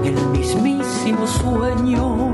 [0.05, 2.34] el mismísimo sueño.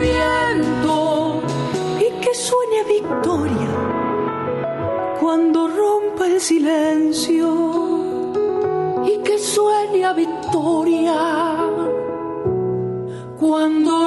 [6.39, 7.47] silencio
[9.05, 11.57] y que suene a victoria
[13.39, 14.00] cuando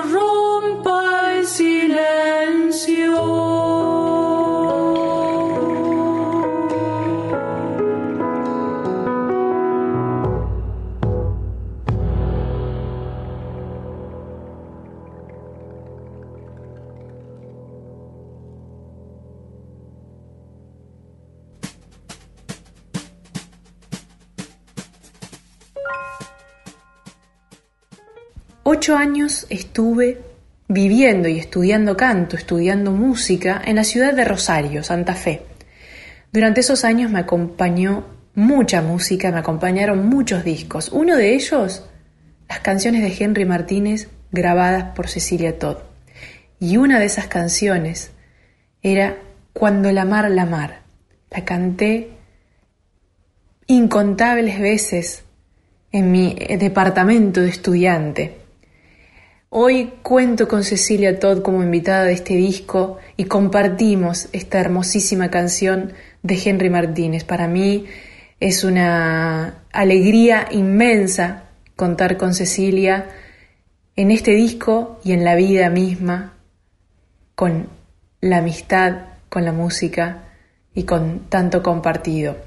[28.84, 30.20] Ocho años estuve
[30.68, 35.40] viviendo y estudiando canto, estudiando música en la ciudad de Rosario, Santa Fe.
[36.30, 38.04] Durante esos años me acompañó
[38.34, 40.90] mucha música, me acompañaron muchos discos.
[40.90, 41.88] Uno de ellos,
[42.46, 45.78] las canciones de Henry Martínez grabadas por Cecilia Todd.
[46.60, 48.10] Y una de esas canciones
[48.82, 49.16] era
[49.54, 50.82] Cuando la mar la mar.
[51.30, 52.10] La canté
[53.66, 55.24] incontables veces
[55.90, 58.43] en mi departamento de estudiante.
[59.56, 65.92] Hoy cuento con Cecilia Todd como invitada de este disco y compartimos esta hermosísima canción
[66.24, 67.22] de Henry Martínez.
[67.22, 67.86] Para mí
[68.40, 71.44] es una alegría inmensa
[71.76, 73.06] contar con Cecilia
[73.94, 76.32] en este disco y en la vida misma,
[77.36, 77.68] con
[78.20, 80.30] la amistad, con la música
[80.74, 82.38] y con tanto compartido.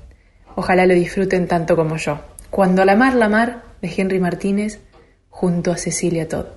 [0.58, 2.20] Ojalá lo disfruten tanto como yo.
[2.50, 4.82] Cuando la mar, la mar, de Henry Martínez,
[5.30, 6.48] junto a Cecilia Todd.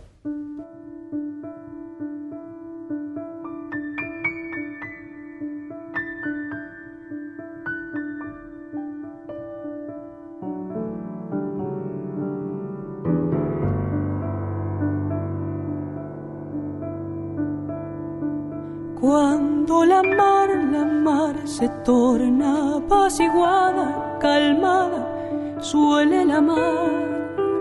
[21.60, 26.88] Se torna apaciguada, calmada, suele la mar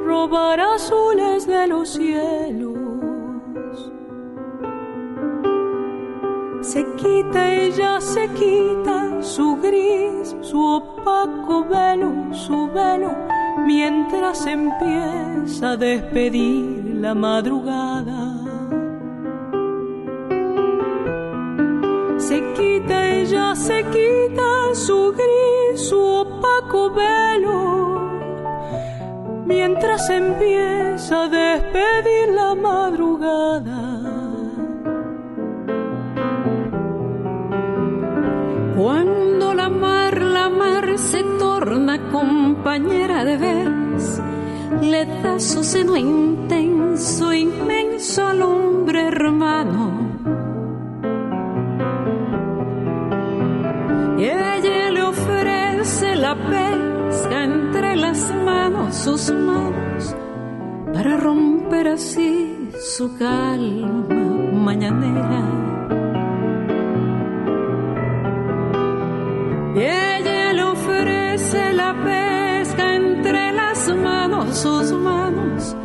[0.05, 2.77] robar azules de los cielos.
[6.61, 13.11] Se quita ella, se quita su gris, su opaco velo, su velo,
[13.65, 18.28] mientras empieza a despedir la madrugada.
[22.29, 28.21] Se quita ella, se quita su gris, su opaco velo,
[29.47, 33.81] mientras empieza a despedir la madrugada.
[38.77, 44.21] Cuando la mar, la mar se torna compañera de veras,
[44.81, 50.48] le da su seno intenso, inmenso al hombre hermano.
[54.21, 60.13] Ella le ofrece la pesca entre las manos, sus manos,
[60.93, 64.03] para romper así su calma
[64.51, 65.43] mañanera.
[69.73, 75.77] Ella le ofrece la pesca entre las manos, sus manos,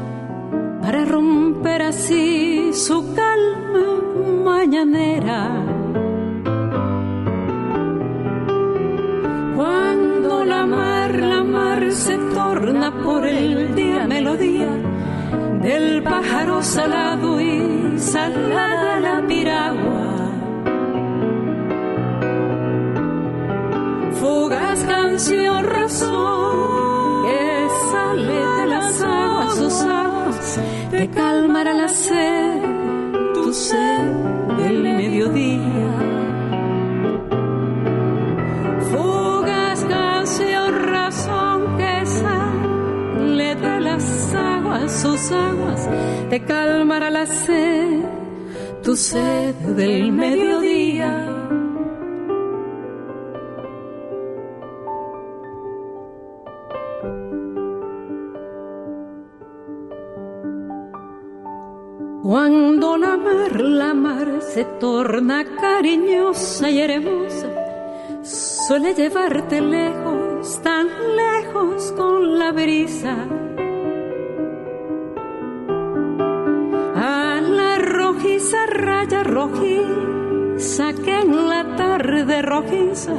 [0.82, 4.02] para romper así su calma
[4.44, 5.73] mañanera.
[12.54, 14.68] Se torna por el día melodía
[15.60, 20.30] del pájaro salado y salada la piragua.
[24.20, 32.62] Fugaz canción razón que sale de las aguas, sus aguas, te calmará la sed,
[33.34, 34.12] tu sed
[34.58, 35.93] del mediodía.
[44.88, 45.88] Sus aguas,
[46.30, 48.02] te calmará la sed,
[48.82, 51.34] tu sed del mediodía.
[62.22, 67.48] Cuando la mar, la mar se torna cariñosa y hermosa,
[68.22, 73.14] suele llevarte lejos, tan lejos con la brisa.
[79.24, 83.14] Rojiza que en la tarde rojiza,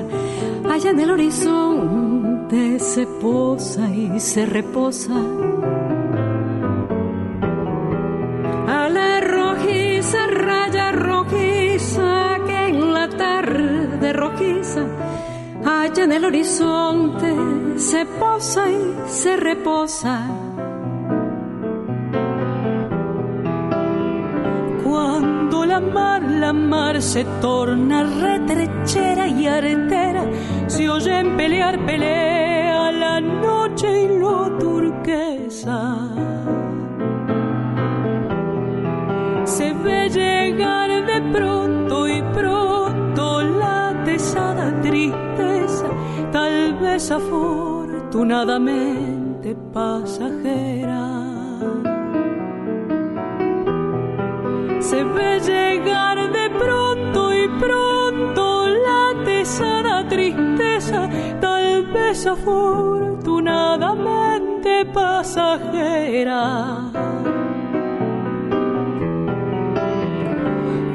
[0.70, 5.14] allá en el horizonte se posa y se reposa.
[8.68, 14.86] a la rojiza raya rojiza que en la tarde rojiza
[15.66, 17.34] allá en el horizonte
[17.78, 20.45] se posa y se reposa.
[25.98, 30.24] Mar, la mar se torna retrechera y artera,
[30.68, 36.06] se oyen pelear, pelea la noche y lo turquesa.
[39.46, 45.86] se ve llegar de pronto y pronto la pesada tristeza,
[46.32, 50.85] tal vez afortunadamente pasajera.
[62.36, 66.92] Tal vez afortunadamente pasajera.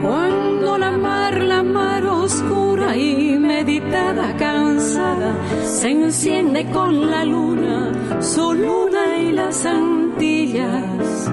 [0.02, 5.34] Cuando la mar, la mar oscura y meditada, cansada,
[5.64, 11.30] se enciende con la luna, su luna y las Antillas.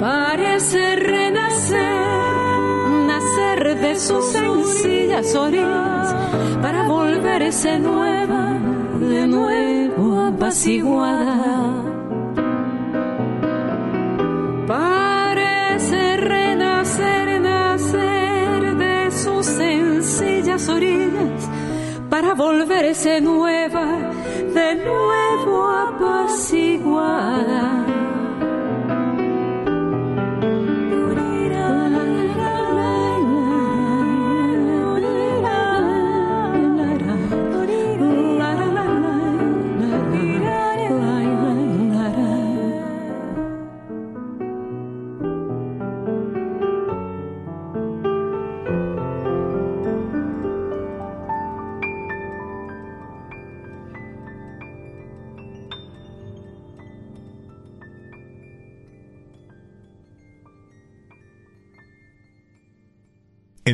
[0.00, 1.78] Parece renacer,
[3.06, 5.93] nacer de sus sencillas orillas
[7.34, 8.60] volverse nueva,
[9.00, 11.82] de nuevo apaciguada.
[14.68, 21.48] Parece renacer, nacer de sus sencillas orillas
[22.08, 23.84] para volverse nueva,
[24.54, 25.33] de nuevo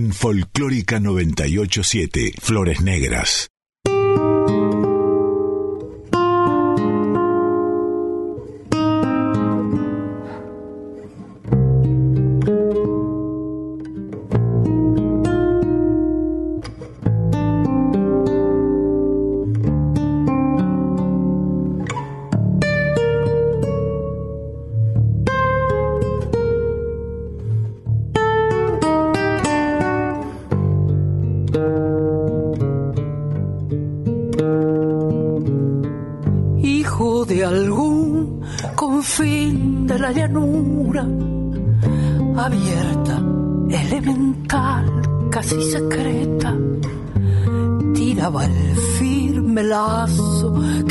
[0.01, 3.50] en Folclórica 987, Flores Negras.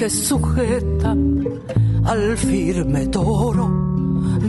[0.10, 1.16] Sujeta
[2.06, 3.68] al firme toro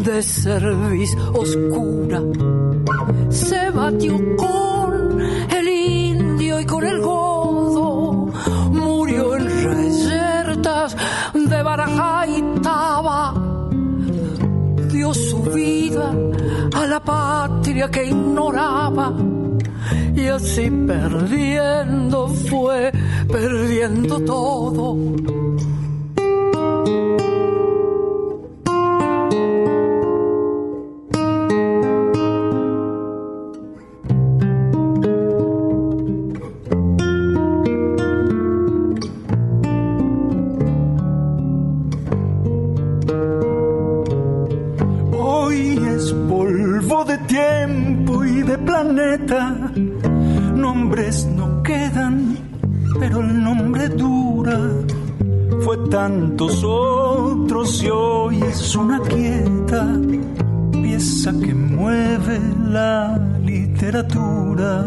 [0.05, 2.21] de cerviz oscura.
[3.31, 5.21] Se batió con
[5.59, 8.33] el indio y con el godo,
[8.73, 10.97] murió en reyertas
[11.35, 12.10] de baraja
[15.13, 16.15] Su vida
[16.73, 19.13] a la patria que ignoraba
[20.15, 22.93] y así perdiendo fue
[23.29, 25.49] perdiendo todo.
[55.91, 59.88] Tantos otros y hoy es una quieta
[60.70, 64.84] pieza que mueve la literatura.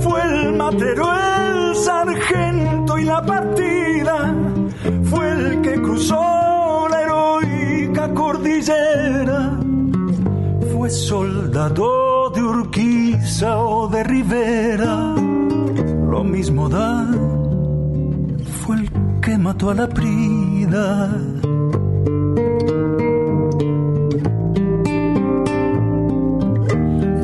[0.00, 4.34] Fue el matero, el sargento y la partida,
[5.04, 9.56] fue el que cruzó la heroica cordillera,
[10.72, 15.14] fue soldado de Urquiza o de Rivera,
[16.10, 17.25] lo mismo da
[19.46, 21.08] mató a la prida.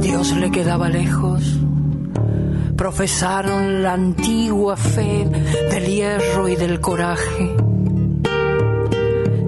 [0.01, 1.43] Dios le quedaba lejos.
[2.77, 5.29] Profesaron la antigua fe
[5.73, 7.57] del hierro y del coraje,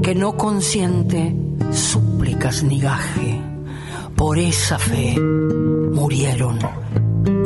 [0.03, 1.33] que no consiente
[1.71, 3.41] súplicas ni gaje.
[4.17, 6.59] Por esa fe murieron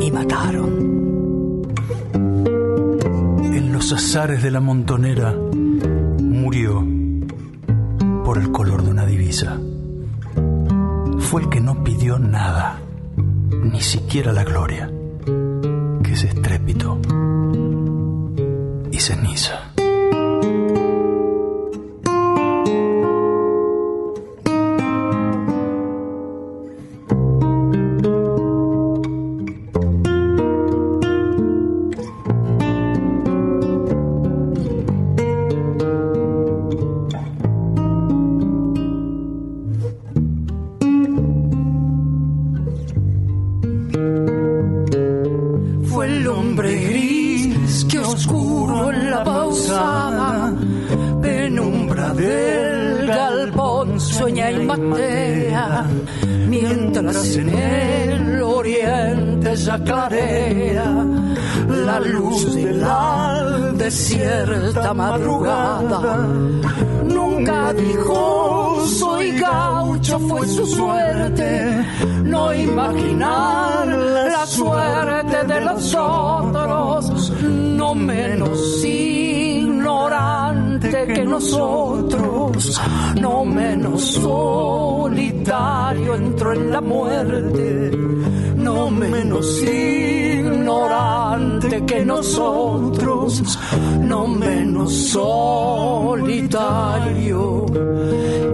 [0.01, 0.78] y mataron
[3.93, 6.85] azares de la montonera, murió
[8.23, 9.59] por el color de una divisa.
[11.19, 12.79] Fue el que no pidió nada,
[13.63, 14.91] ni siquiera la gloria,
[16.03, 16.99] que es estrépito
[18.91, 19.58] y ceniza.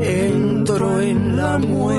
[0.01, 1.95] Entró en la muerte.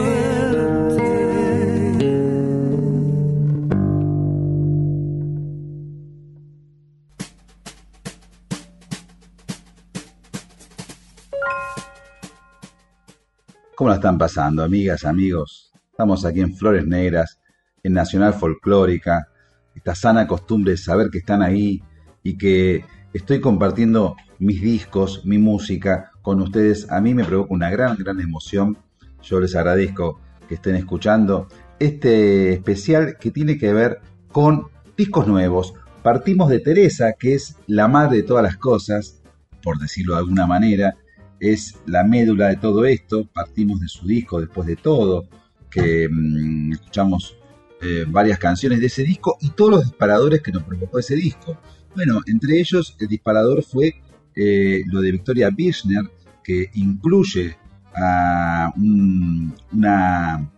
[13.74, 15.72] ¿Cómo la están pasando, amigas, amigos?
[15.90, 17.38] Estamos aquí en Flores Negras,
[17.82, 19.28] en Nacional Folclórica,
[19.74, 21.82] esta sana costumbre de saber que están ahí
[22.22, 26.90] y que estoy compartiendo mis discos, mi música con ustedes.
[26.90, 28.76] A mí me provoca una gran, gran emoción.
[29.22, 31.46] Yo les agradezco que estén escuchando
[31.78, 34.00] este especial que tiene que ver
[34.32, 34.66] con
[34.96, 35.74] discos nuevos.
[36.02, 39.22] Partimos de Teresa, que es la madre de todas las cosas,
[39.62, 40.96] por decirlo de alguna manera,
[41.38, 43.28] es la médula de todo esto.
[43.32, 45.28] Partimos de su disco después de todo,
[45.70, 47.36] que mm, escuchamos
[47.80, 51.56] eh, varias canciones de ese disco y todos los disparadores que nos provocó ese disco.
[51.94, 54.02] Bueno, entre ellos el disparador fue
[54.34, 56.15] eh, lo de Victoria Birchner,
[56.46, 57.58] que incluye
[57.92, 60.48] a un, una,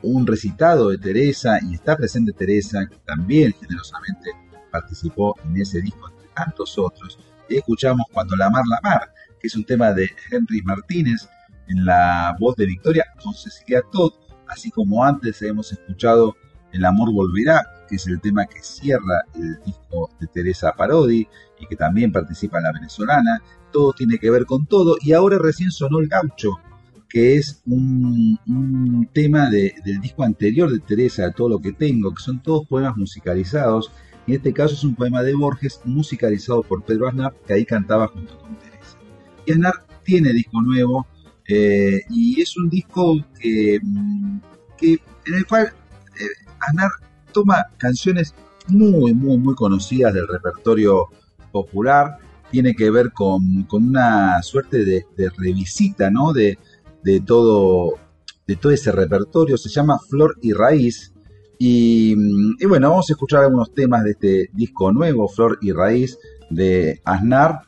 [0.00, 4.30] un recitado de Teresa y está presente Teresa, que también generosamente
[4.70, 7.18] participó en ese disco, entre tantos otros.
[7.50, 11.28] Y escuchamos Cuando la mar, la mar, que es un tema de Henry Martínez
[11.68, 14.14] en la voz de Victoria con Cecilia Todd,
[14.48, 16.34] así como antes hemos escuchado
[16.72, 21.28] El amor volverá, que es el tema que cierra el disco de Teresa Parodi
[21.60, 23.42] y que también participa en la venezolana.
[23.72, 26.58] Todo tiene que ver con todo y ahora recién sonó el gaucho,
[27.08, 32.14] que es un, tema de, del disco anterior de Teresa, de todo lo que tengo,
[32.14, 33.92] que son todos poemas musicalizados.
[34.26, 37.64] Y en este caso es un poema de Borges musicalizado por Pedro Aznar, que ahí
[37.64, 38.98] cantaba junto con Teresa.
[39.46, 41.06] Y Aznar tiene disco nuevo
[41.48, 43.80] eh, y es un disco que,
[44.78, 44.92] que
[45.26, 45.72] en el cual
[46.20, 46.90] eh, Aznar
[47.32, 48.34] toma canciones
[48.68, 51.06] muy, muy, muy conocidas del repertorio
[51.50, 52.18] popular.
[52.50, 55.04] Tiene que ver con, con una suerte de,
[55.36, 56.32] revisita, ¿no?
[56.32, 56.58] De,
[57.02, 57.94] de todo,
[58.46, 59.56] de todo ese repertorio.
[59.56, 61.12] Se llama Flor y Raíz.
[61.58, 62.14] Y,
[62.58, 67.00] y, bueno, vamos a escuchar algunos temas de este disco nuevo, Flor y Raíz, de
[67.04, 67.60] Aznar.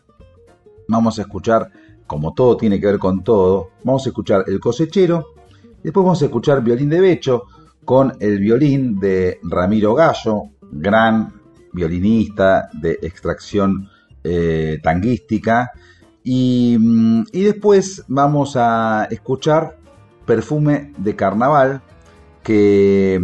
[0.88, 1.70] Vamos a escuchar,
[2.06, 5.34] como todo tiene que ver con todo, vamos a escuchar El cosechero.
[5.82, 7.44] Después vamos a escuchar Violín de Becho
[7.84, 11.41] con el violín de Ramiro Gallo, gran
[11.72, 13.88] violinista de extracción
[14.24, 15.72] eh, tanguística.
[16.24, 16.78] Y,
[17.32, 19.76] y, después vamos a escuchar
[20.24, 21.82] Perfume de Carnaval,
[22.44, 23.20] que,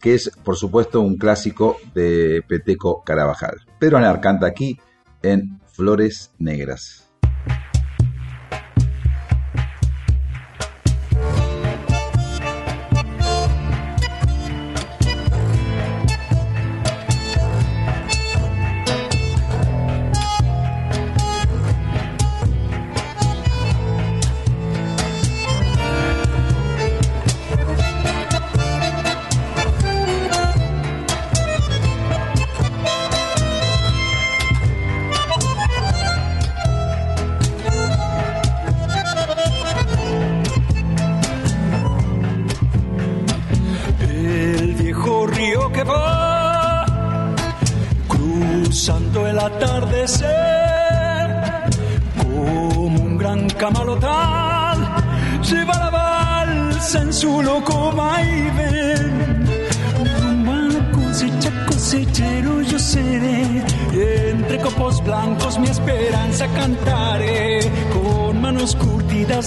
[0.00, 3.56] que, es por supuesto un clásico de Peteco Carabajal.
[3.80, 4.78] Pedro Anar canta aquí
[5.22, 7.01] en Flores Negras.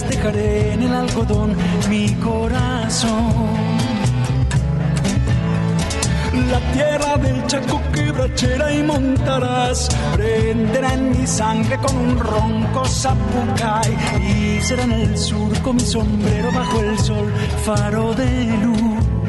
[0.08, 1.56] Dejaré en el algodón
[1.88, 3.56] mi corazón.
[6.50, 9.88] La tierra del Chaco quebrachera y montarás.
[10.14, 16.52] Prenderá en mi sangre con un ronco zapucay y será en el surco mi sombrero
[16.52, 17.32] bajo el sol,
[17.64, 19.04] faro de luz,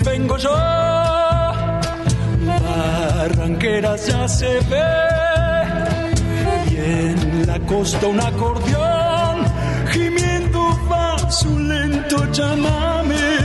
[0.00, 0.54] Vengo yo.
[2.46, 4.92] Barranqueras ya se ve.
[6.70, 9.44] Y en la costa un acordeón
[9.90, 10.60] gimiendo
[10.90, 13.38] va su lento llamame.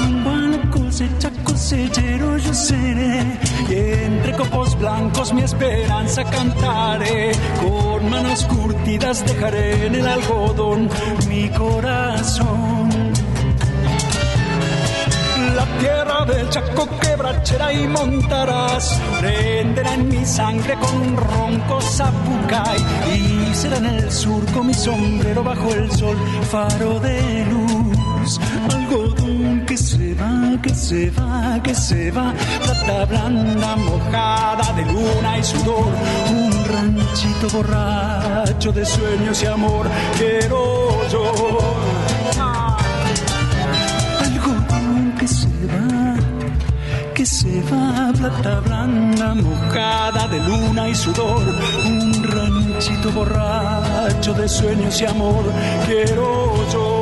[0.00, 3.38] Rumbo a la cosecha, cosechero yo seré.
[3.68, 3.74] Y
[4.04, 7.32] entre copos blancos mi esperanza cantaré.
[7.62, 10.90] Con manos curtidas dejaré en el algodón
[11.28, 12.79] mi corazón
[15.80, 19.00] tierra del Chaco, quebrachera y montarás.
[19.18, 22.78] Prenderá en mi sangre con un ronco zapucay.
[23.14, 26.16] Y será en el surco mi sombrero bajo el sol,
[26.50, 28.40] faro de luz.
[28.72, 32.34] Algodón que se va, que se va, que se va.
[32.62, 35.92] Plata blanda mojada de luna y sudor.
[36.30, 39.86] Un ranchito borracho de sueños y amor.
[40.18, 41.32] Quiero yo
[47.62, 51.42] va, plata blanda, mojada de luna y sudor,
[51.86, 55.44] un ranchito borracho de sueños y amor,
[55.86, 56.99] quiero yo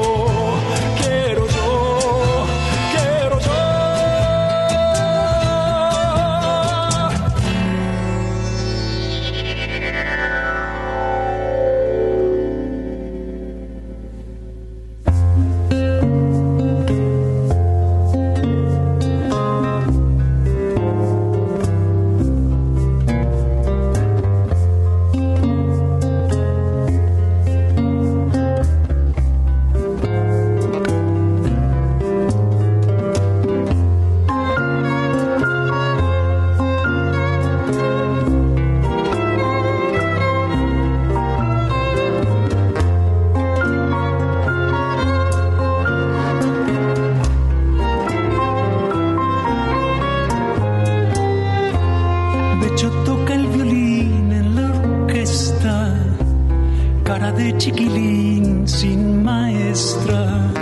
[57.58, 60.52] chiquilín sin maestra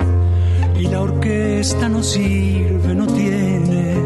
[0.79, 3.97] y la orquesta no sirve, no tiene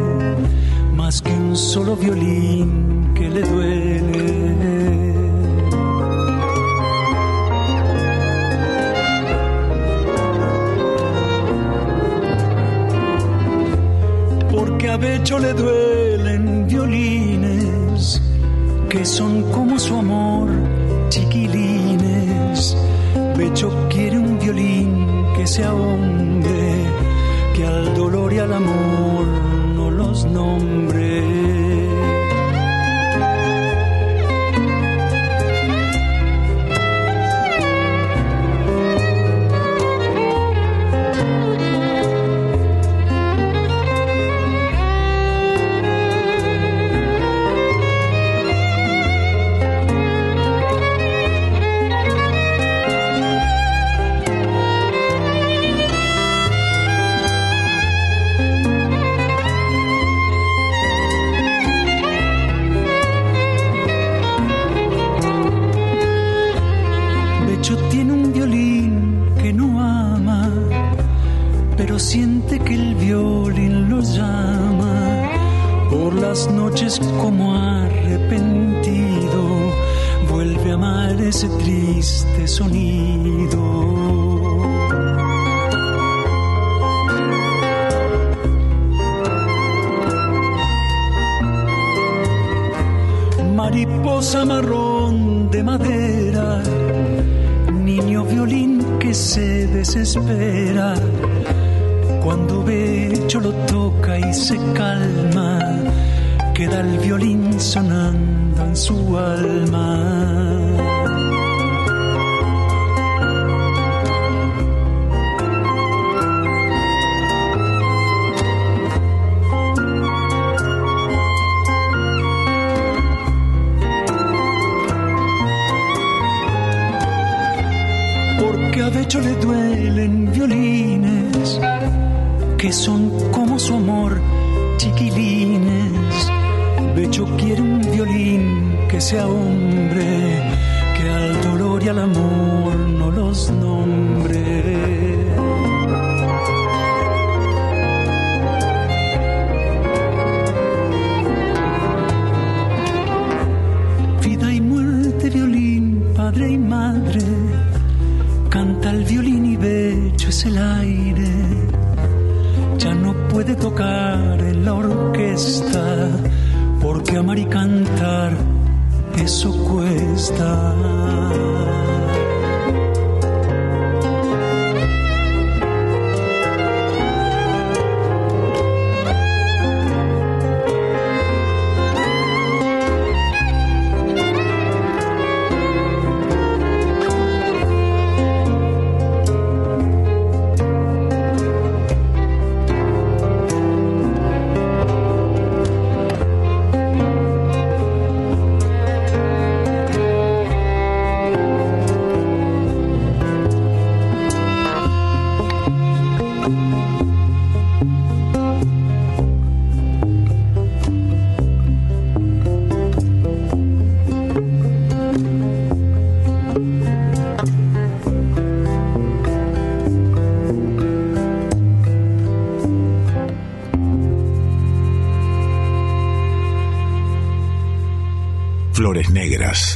[0.97, 3.80] más que un solo violín que le duele.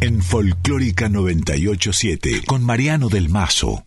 [0.00, 3.83] En Folclórica 987 con Mariano del Mazo.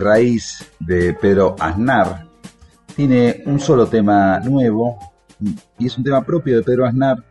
[0.00, 2.26] Raíz de Pedro Aznar
[2.94, 4.98] tiene un solo tema nuevo
[5.78, 7.22] y es un tema propio de Pedro Aznar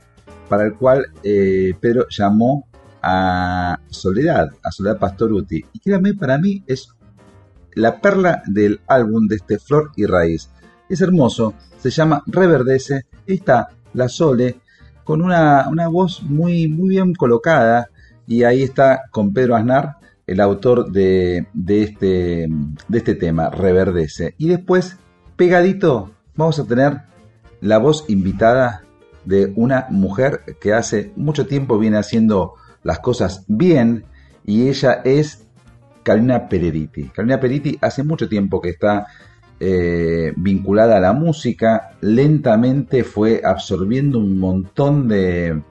[0.47, 2.67] para el cual eh, Pedro llamó
[3.01, 5.63] a Soledad, a Soledad Pastoruti.
[5.73, 6.89] Y créanme, para mí es
[7.73, 10.49] la perla del álbum de este Flor y Raíz.
[10.89, 14.59] Es hermoso, se llama Reverdece, está la Sole
[15.03, 17.89] con una, voz muy, muy bien colocada
[18.27, 24.35] y ahí está con Pedro Aznar, el autor este, de este tema, Reverdece.
[24.37, 24.97] Y después,
[25.35, 27.01] pegadito, vamos a tener
[27.61, 28.83] la voz invitada
[29.23, 32.53] de una mujer que hace mucho tiempo viene haciendo
[32.83, 34.05] las cosas bien
[34.45, 35.47] y ella es
[36.03, 37.05] Carolina Pereriti.
[37.05, 39.07] Carolina Pereriti hace mucho tiempo que está
[39.59, 45.61] eh, vinculada a la música, lentamente fue absorbiendo un montón de,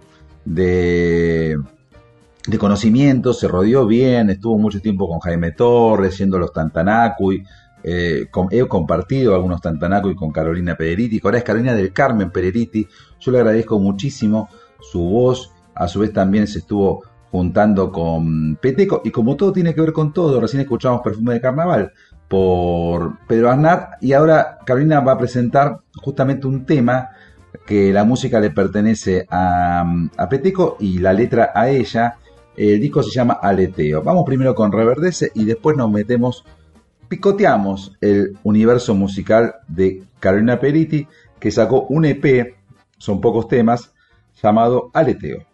[2.46, 7.44] de conocimientos, se rodeó bien, estuvo mucho tiempo con Jaime Torres, siendo los Tantanacuy,
[7.82, 12.86] eh, he compartido algunos Tantanacuy con Carolina Pereriti, ahora es Carolina del Carmen Pereriti,
[13.20, 14.48] yo le agradezco muchísimo
[14.80, 19.74] su voz, a su vez también se estuvo juntando con Peteco y como todo tiene
[19.74, 21.92] que ver con todo, recién escuchamos Perfume de Carnaval
[22.28, 27.10] por Pedro Aznar y ahora Carolina va a presentar justamente un tema
[27.66, 29.84] que la música le pertenece a,
[30.16, 32.18] a Peteco y la letra a ella.
[32.56, 34.02] El disco se llama Aleteo.
[34.02, 36.44] Vamos primero con Reverdece y después nos metemos,
[37.08, 41.06] picoteamos el universo musical de Carolina Periti
[41.40, 42.56] que sacó un EP,
[42.96, 43.92] son pocos temas,
[44.42, 45.53] llamado Aleteo.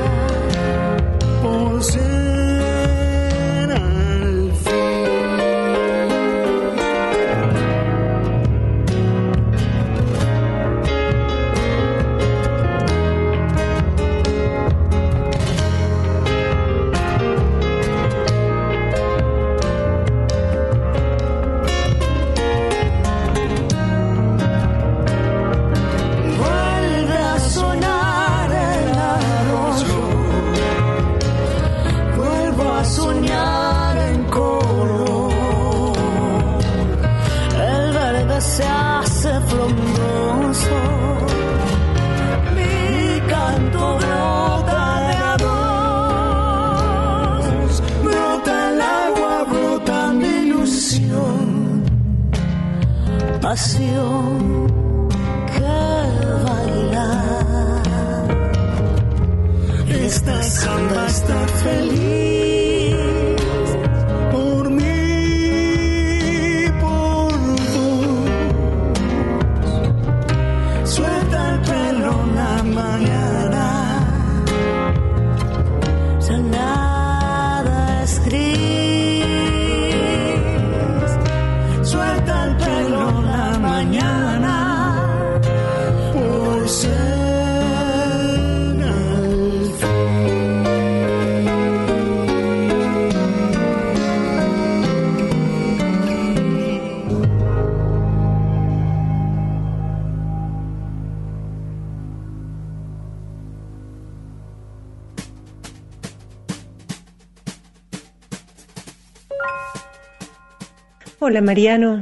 [111.31, 112.01] Hola Mariano,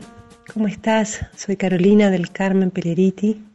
[0.51, 1.23] ¿cómo estás?
[1.35, 3.45] Soy Carolina del Carmen Peleriti.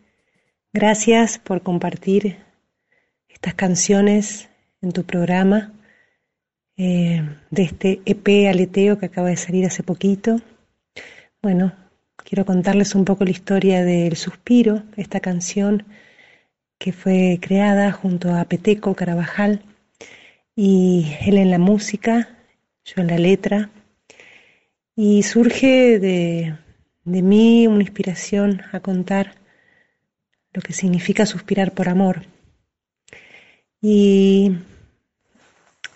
[0.73, 2.37] Gracias por compartir
[3.29, 4.49] estas canciones
[4.83, 5.73] en tu programa
[6.77, 10.37] eh, de este EP Aleteo que acaba de salir hace poquito.
[11.43, 11.73] Bueno,
[12.19, 15.87] quiero contarles un poco la historia del Suspiro, esta canción
[16.79, 19.65] que fue creada junto a Peteco Carabajal
[20.55, 22.29] y él en la música,
[22.85, 23.71] yo en la letra
[24.97, 26.57] y surge de,
[27.05, 29.35] mí una inspiración a contar
[30.53, 32.23] lo que significa suspirar por amor.
[33.83, 34.53] Y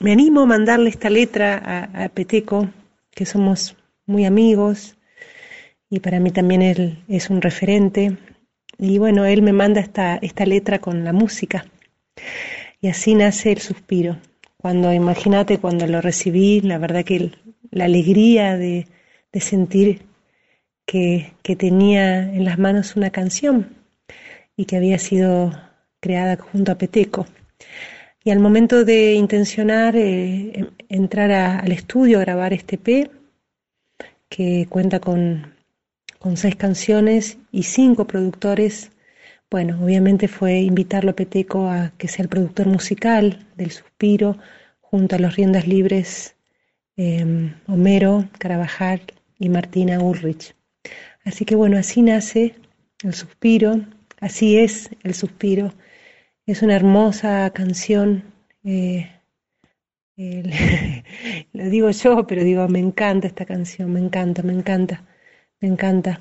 [0.01, 2.69] me animo a mandarle esta letra a, Peteco,
[3.11, 3.77] que somos
[4.07, 4.97] muy amigos
[5.91, 8.17] y para mí también él es un referente.
[8.79, 11.67] Y bueno, él me manda esta, esta letra con la música.
[12.81, 14.19] Y así nace el suspiro.
[14.57, 17.31] Cuando, imagínate, cuando lo recibí, la verdad que
[17.71, 18.87] la alegría de,
[19.41, 20.03] sentir
[20.85, 23.77] que, tenía en las manos una canción
[24.57, 25.53] y que había sido
[26.01, 27.27] creada junto a Peteco.
[28.25, 33.11] Y al momento de intencionar eh, entrar al estudio a grabar este P,
[34.29, 35.55] que cuenta con,
[36.19, 38.91] con seis canciones y cinco productores,
[39.51, 44.37] bueno, obviamente fue invitarlo a Peteco a que sea el productor musical del Suspiro,
[44.81, 46.35] junto a los Riendas Libres
[47.01, 49.01] Em, Homero Carabajal
[49.39, 50.57] y Martina Ulrich.
[51.25, 52.57] Así que bueno, así nace
[53.05, 53.87] el suspiro,
[54.21, 55.73] así es el suspiro.
[56.45, 58.25] Es una hermosa canción.
[58.65, 59.09] Eh,
[61.53, 65.05] lo digo yo, pero digo, me encanta esta canción, me encanta, me encanta,
[65.61, 66.21] me encanta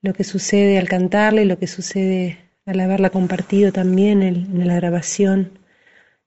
[0.00, 4.76] lo que sucede al cantarla y lo que sucede al haberla compartido también en, la
[4.76, 5.58] grabación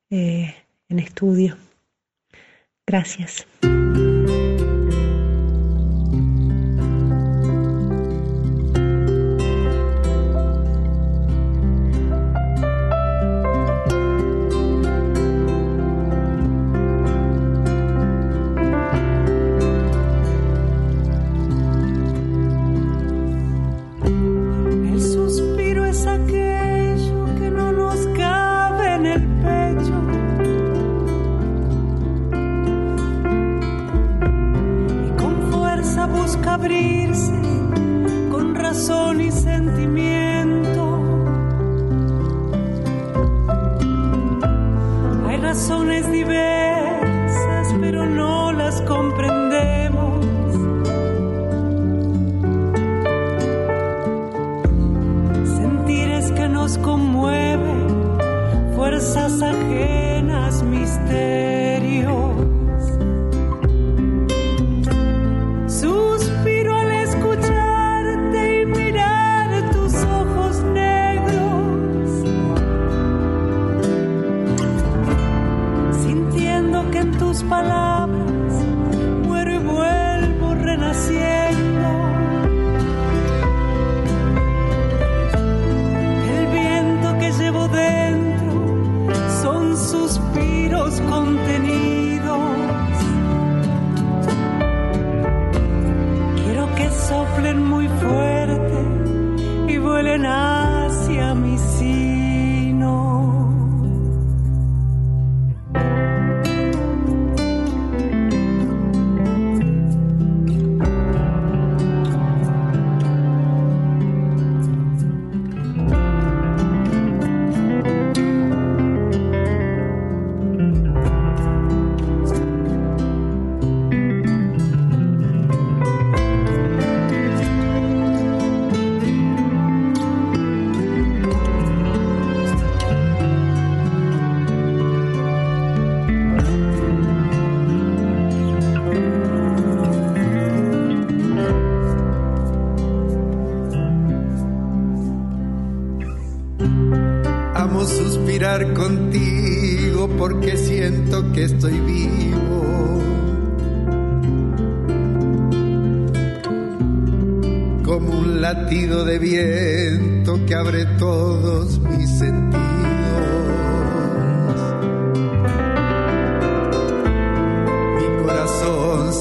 [0.09, 0.55] eh,
[0.89, 1.55] en estudio.
[2.87, 3.47] Gracias.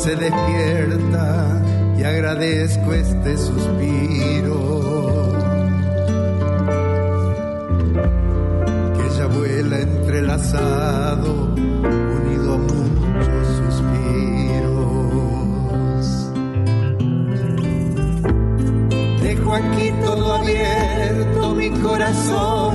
[0.05, 1.63] se despierta
[1.97, 4.59] y agradezco este suspiro.
[8.95, 14.85] Que ella vuela entrelazado unido a muchos suspiros.
[19.23, 22.74] Dejo aquí todo abierto mi corazón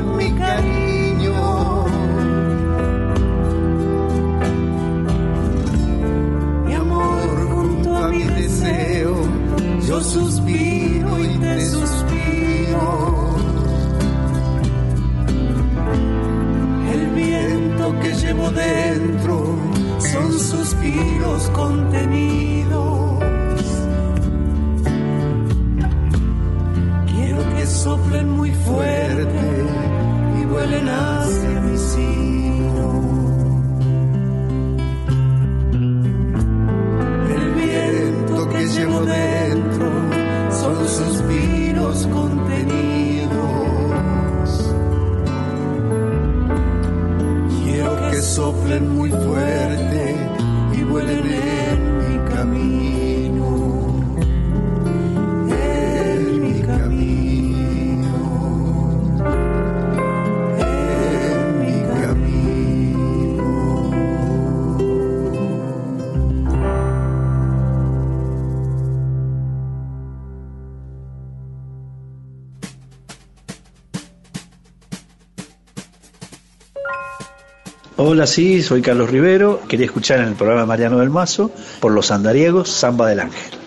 [78.11, 79.61] Hola, sí, soy Carlos Rivero.
[79.68, 83.59] Quería escuchar en el programa de Mariano del Mazo por los andariegos Samba del Ángel.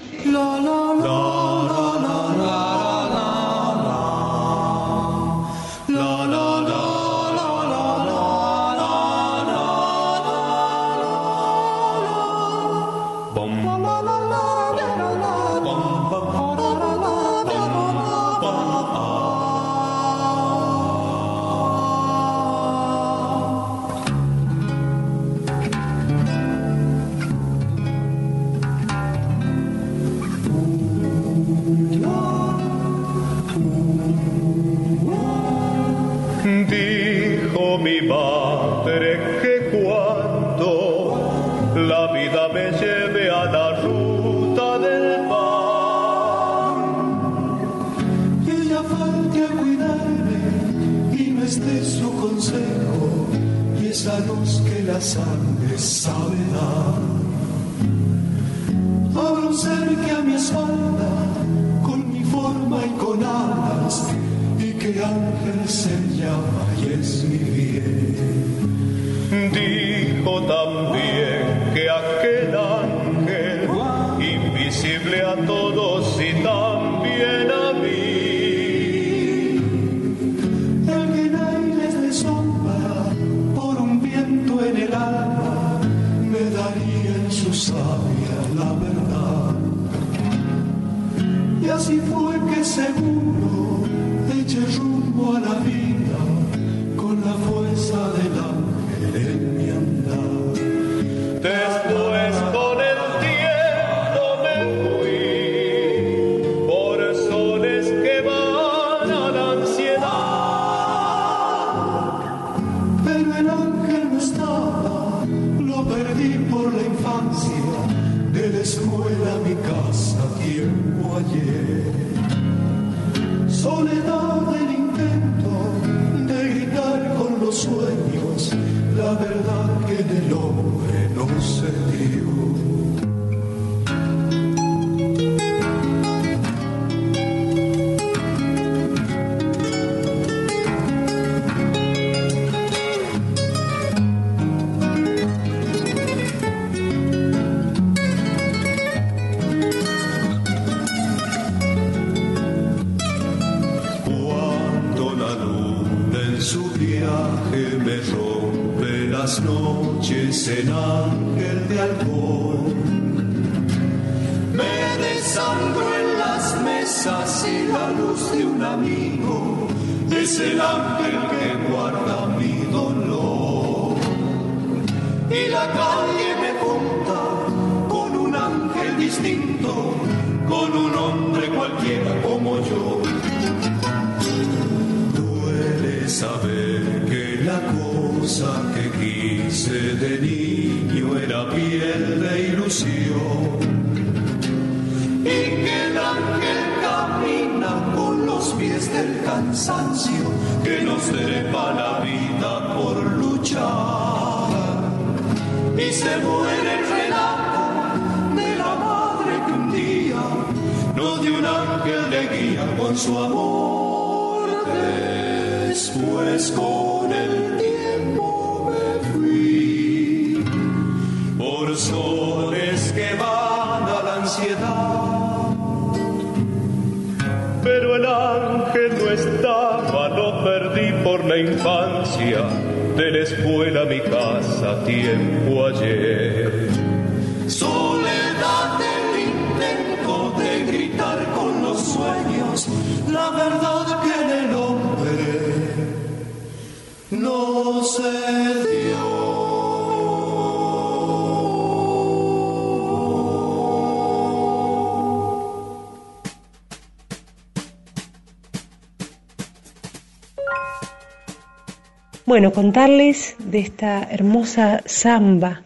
[262.33, 265.65] Bueno, contarles de esta hermosa samba,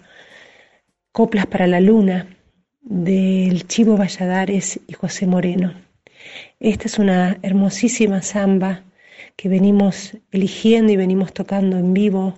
[1.12, 2.26] Coplas para la Luna,
[2.80, 5.74] del Chivo Valladares y José Moreno.
[6.58, 8.82] Esta es una hermosísima samba
[9.36, 12.36] que venimos eligiendo y venimos tocando en vivo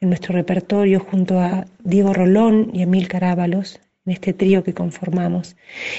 [0.00, 5.56] en nuestro repertorio junto a Diego Rolón y Emil Carábalos, en este trío que conformamos,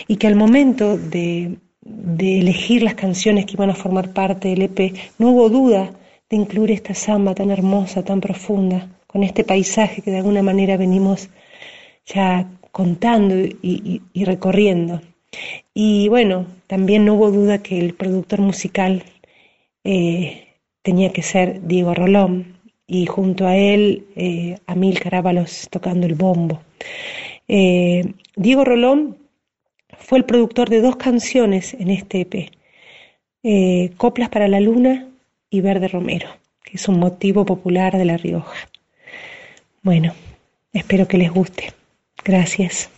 [0.07, 4.61] y que al momento de, de elegir las canciones que iban a formar parte del
[4.61, 5.91] EP, no hubo duda
[6.35, 11.29] incluir esta samba tan hermosa, tan profunda, con este paisaje que de alguna manera venimos
[12.05, 15.01] ya contando y recorriendo.
[15.73, 19.03] Y bueno, también no hubo duda que el productor musical
[19.83, 20.47] eh,
[20.81, 26.61] tenía que ser Diego Rolón y junto a él eh, Amil Carábalos tocando el bombo.
[27.47, 29.17] Eh, Diego Rolón
[29.97, 32.51] fue el productor de dos canciones en este EP,
[33.43, 35.07] eh, Coplas para la Luna
[35.55, 36.27] y Verde Romero,
[36.63, 38.67] que es un motivo popular de La Rioja.
[39.81, 40.13] Bueno,
[40.73, 41.73] espero que les guste.
[42.23, 42.89] Gracias.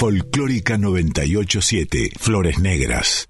[0.00, 3.28] Folclórica 987, Flores Negras.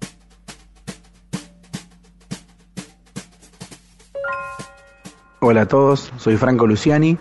[5.41, 7.17] Hola a todos, soy Franco Luciani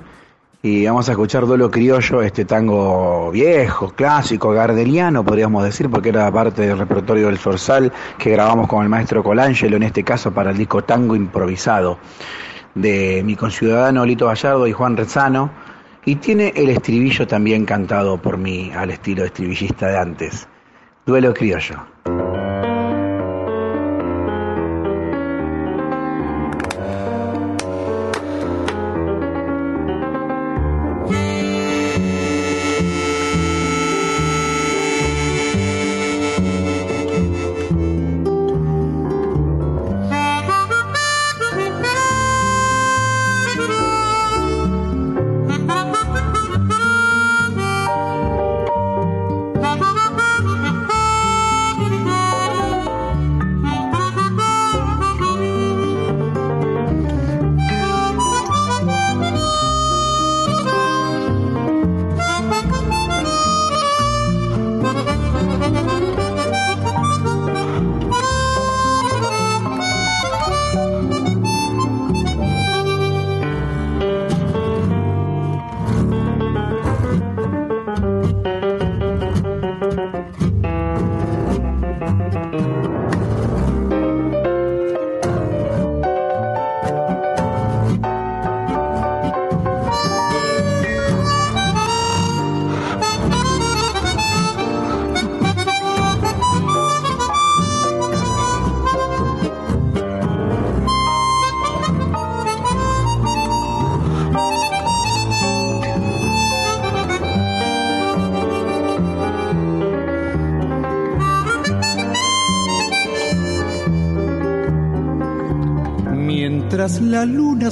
[0.62, 6.30] y vamos a escuchar Duelo Criollo, este tango viejo, clásico, gardeliano, podríamos decir, porque era
[6.30, 10.52] parte del repertorio del Sorsal que grabamos con el maestro Colangelo, en este caso para
[10.52, 11.98] el disco Tango Improvisado,
[12.76, 15.50] de mi conciudadano Lito Gallardo y Juan Rezano,
[16.04, 20.48] y tiene el estribillo también cantado por mí al estilo estribillista de antes.
[21.04, 21.89] Duelo Criollo.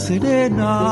[0.09, 0.88] Serena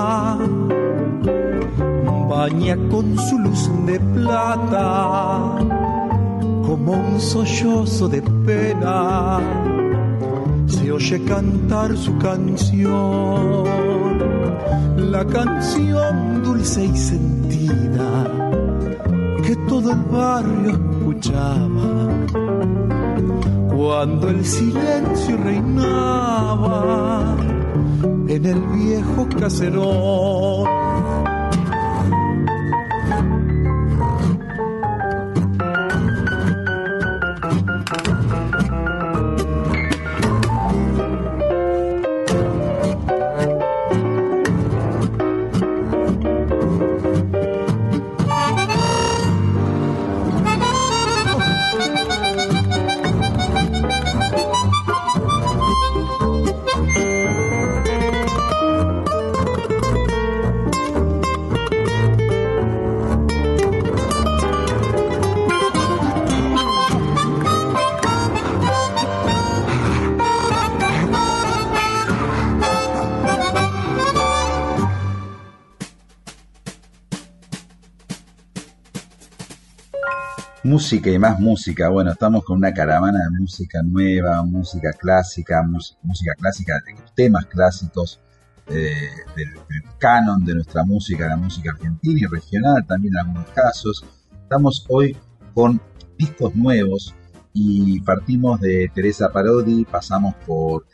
[80.67, 81.89] Música y más música.
[81.91, 86.83] Bueno, estamos con una caravana de música nueva, música clásica, música clásica
[87.15, 88.21] temas clásicos
[88.67, 89.55] eh, del,
[89.99, 94.05] canon de nuestra música, la música argentina y regional también en algunos casos.
[94.43, 95.17] Estamos hoy
[95.55, 95.81] con
[96.19, 97.15] discos nuevos
[97.53, 100.85] y partimos de Teresa Parodi, pasamos por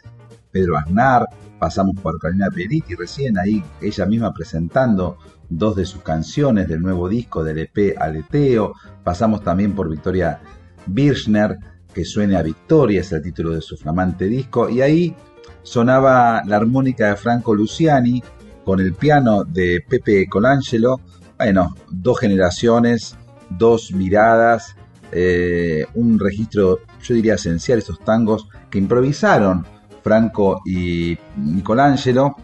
[0.50, 1.26] Pedro Aznar,
[1.58, 5.16] pasamos por Carolina Peritti, recién ahí ella misma presentando
[5.58, 8.74] dos de sus canciones del nuevo disco del EP Aleteo,
[9.04, 10.40] pasamos también por Victoria
[10.86, 11.58] Birchner,
[11.92, 15.14] que suene a Victoria, es el título de su flamante disco, y ahí
[15.62, 18.22] sonaba la armónica de Franco Luciani
[18.64, 21.00] con el piano de Pepe Colangelo,
[21.36, 23.16] bueno, dos generaciones,
[23.50, 24.76] dos miradas,
[25.10, 29.66] eh, un registro, yo diría esencial, estos tangos que improvisaron
[30.02, 32.36] Franco y Nicolangelo,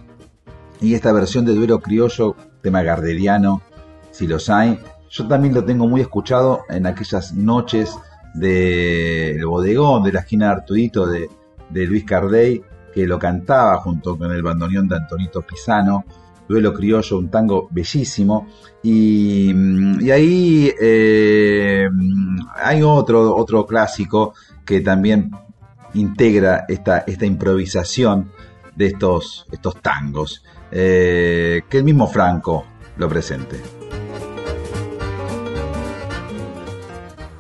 [0.81, 2.37] y esta versión de duelo criollo
[2.71, 3.61] tema
[4.11, 4.79] si los hay.
[5.11, 7.97] Yo también lo tengo muy escuchado en aquellas noches
[8.35, 11.29] del bodegón, de la esquina de Artudito de,
[11.87, 12.63] Luis Cardey,
[12.93, 16.05] que lo cantaba junto con el bandoneón de Antonito Pisano,
[16.47, 18.49] Duelo Criollo, un tango bellísimo.
[18.83, 21.89] Y, mm, ahí eh,
[22.57, 24.35] hay otro, otro clásico
[24.65, 25.31] que también
[25.95, 28.31] integra esta, esta improvisación
[28.77, 30.43] de estos, estos tangos.
[30.71, 32.65] Eh, que el mismo Franco
[32.97, 33.61] lo presente.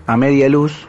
[0.07, 0.87] A media luz,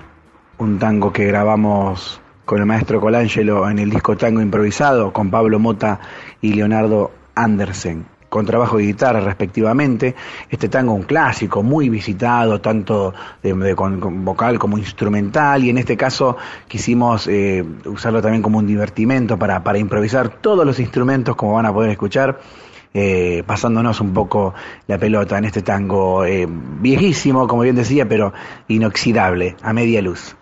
[0.57, 5.59] un tango que grabamos con el maestro Colangelo en el disco Tango Improvisado, con Pablo
[5.59, 5.99] Mota
[6.41, 10.15] y Leonardo Andersen con trabajo de guitarra respectivamente.
[10.49, 15.97] Este tango un clásico, muy visitado, tanto de, con, vocal como instrumental, y en este
[15.97, 16.37] caso
[16.67, 21.65] quisimos eh, usarlo también como un divertimento para, para improvisar todos los instrumentos, como van
[21.65, 22.39] a poder escuchar.
[22.91, 24.55] Eh, pasándonos un poco
[24.87, 28.33] la pelota en este tango eh, viejísimo, como bien decía, pero
[28.67, 30.35] inoxidable, a media luz.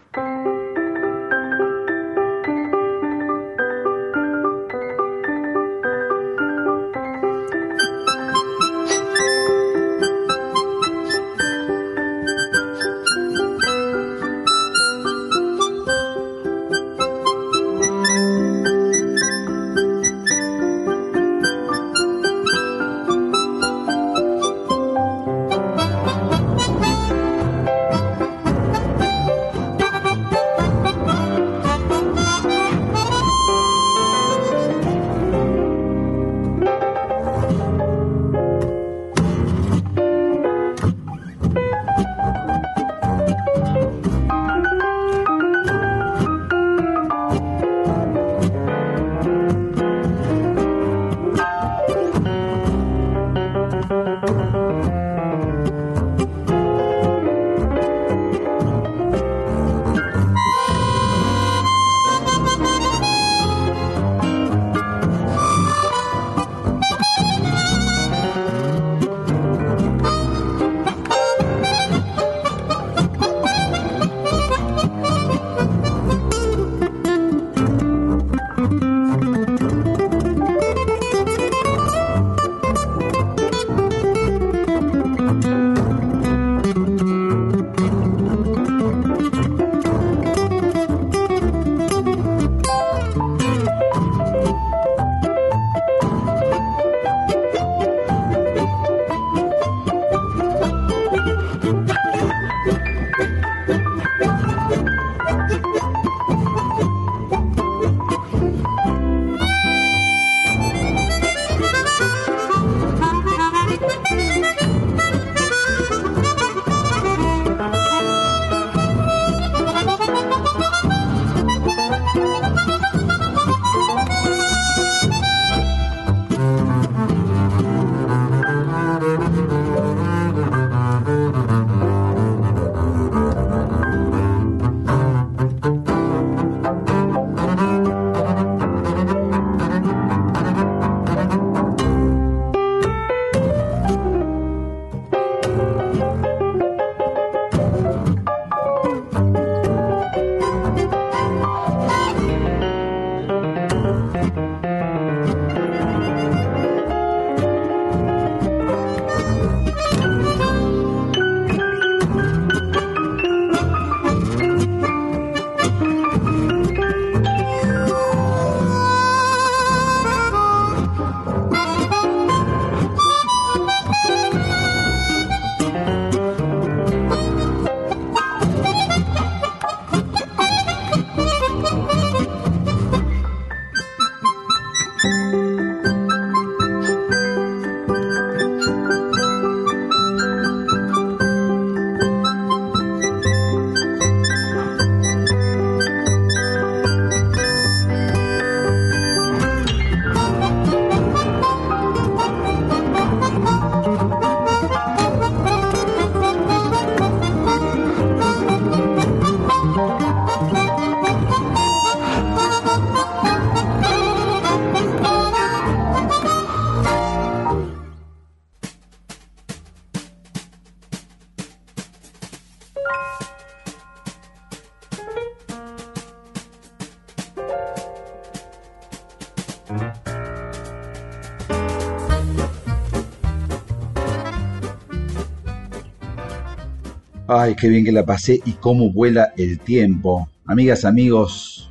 [237.29, 240.29] Ay, qué bien que la pasé y cómo vuela el tiempo.
[240.45, 241.69] Amigas, amigos,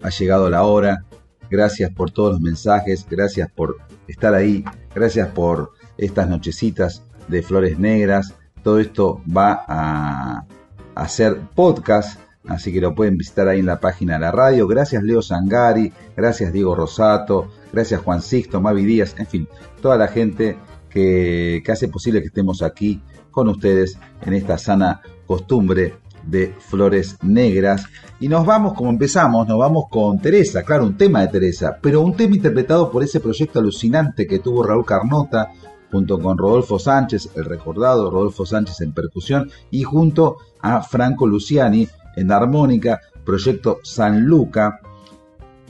[0.00, 1.04] ha llegado la hora.
[1.50, 7.78] Gracias por todos los mensajes, gracias por estar ahí, gracias por estas nochecitas de flores
[7.78, 8.34] negras.
[8.62, 10.46] Todo esto va a
[10.94, 14.66] hacer podcast, así que lo pueden visitar ahí en la página de la radio.
[14.66, 19.48] Gracias Leo Sangari, gracias Diego Rosato, gracias Juan Sixto, Mavi Díaz, en fin,
[19.82, 20.56] toda la gente
[20.88, 23.02] que, que hace posible que estemos aquí
[23.38, 25.94] con ustedes en esta sana costumbre
[26.26, 27.84] de flores negras.
[28.18, 32.00] Y nos vamos, como empezamos, nos vamos con Teresa, claro, un tema de Teresa, pero
[32.00, 35.52] un tema interpretado por ese proyecto alucinante que tuvo Raúl Carnota
[35.92, 41.88] junto con Rodolfo Sánchez, el recordado Rodolfo Sánchez en percusión, y junto a Franco Luciani
[42.16, 44.80] en armónica, proyecto San Luca.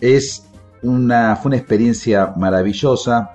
[0.01, 0.49] Es
[0.83, 3.35] una, fue una experiencia maravillosa.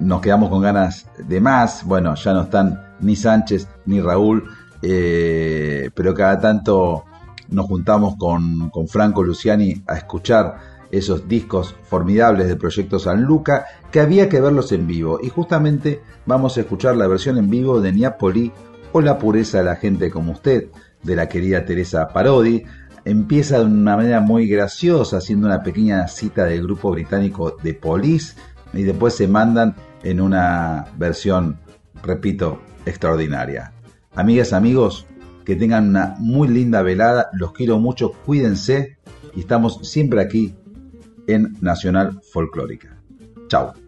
[0.00, 1.84] Nos quedamos con ganas de más.
[1.84, 4.44] Bueno, ya no están ni Sánchez ni Raúl,
[4.82, 7.04] eh, pero cada tanto
[7.48, 13.66] nos juntamos con, con Franco Luciani a escuchar esos discos formidables del proyecto San Luca,
[13.90, 15.18] que había que verlos en vivo.
[15.22, 18.52] Y justamente vamos a escuchar la versión en vivo de Niapoli
[18.92, 20.68] o La pureza de la gente como usted,
[21.02, 22.62] de la querida Teresa Parodi.
[23.04, 28.36] Empieza de una manera muy graciosa, haciendo una pequeña cita del grupo británico The Police,
[28.76, 31.58] y después se mandan en una versión,
[32.02, 33.72] repito, extraordinaria.
[34.14, 35.06] Amigas, amigos,
[35.44, 38.98] que tengan una muy linda velada, los quiero mucho, cuídense
[39.34, 40.54] y estamos siempre aquí
[41.26, 42.96] en Nacional Folclórica.
[43.48, 43.83] Chao.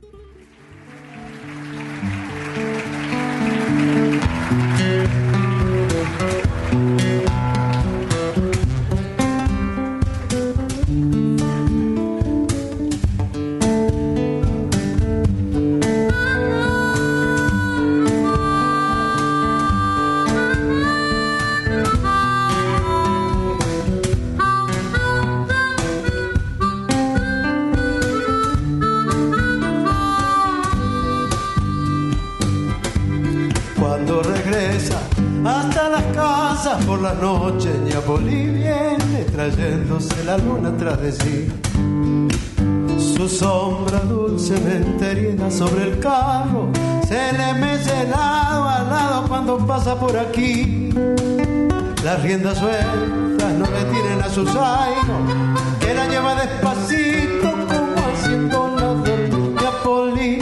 [52.36, 58.94] Riendas sueltas no le tienen a su zaino, que la lleva despacito como haciendo la
[59.02, 59.30] de
[59.62, 60.38] Ñapoli,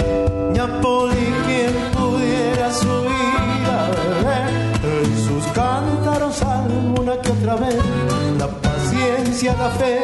[0.53, 7.79] Ñapoli, quien pudiera subir a beber en sus cántaros alguna que otra vez.
[8.39, 10.01] La paciencia, la fe,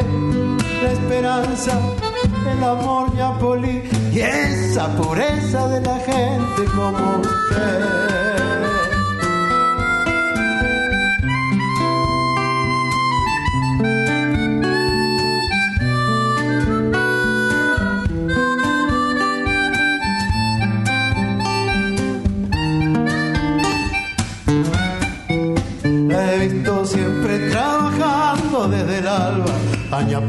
[0.81, 1.73] la esperanza,
[2.53, 8.30] el amor Ñapoli y esa pureza de la gente como usted.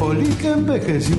[0.03, 1.17] Añapoli que envejeció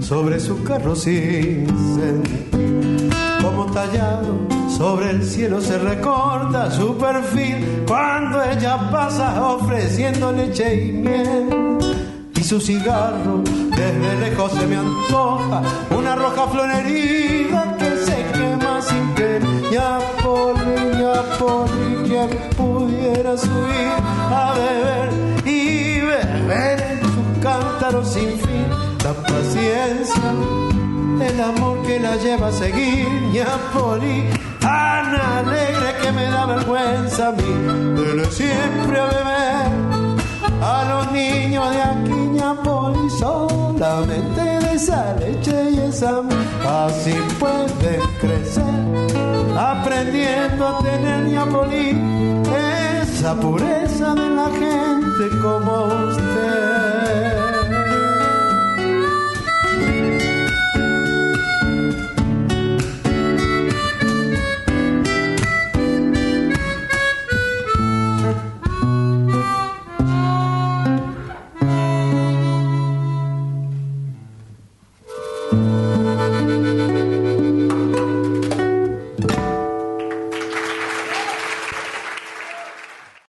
[0.00, 3.10] sobre su carro sin sentir.
[3.40, 4.36] Como tallado
[4.68, 11.78] sobre el cielo se recorta su perfil cuando ella pasa ofreciendo leche y miel.
[12.34, 15.62] Y su cigarro desde lejos se me antoja
[15.96, 19.42] una roja flor herida que se quema sin querer.
[19.72, 23.92] Ñapoli, Ñapoli, quien pudiera subir
[24.30, 25.25] a beber
[28.04, 28.66] sin fin.
[29.04, 30.32] La paciencia,
[31.20, 33.06] el amor que la lleva a seguir.
[33.32, 34.24] Ñapoli,
[34.60, 37.52] tan alegre que me da vergüenza a mí,
[37.96, 39.68] pero siempre a beber
[40.62, 42.20] a los niños de aquí.
[42.36, 46.22] Ñapoli solamente de esa leche y esa
[46.86, 48.74] así pueden crecer
[49.56, 51.24] aprendiendo a tener.
[51.28, 51.96] Ñapoli
[53.00, 56.85] esa pureza de la gente como usted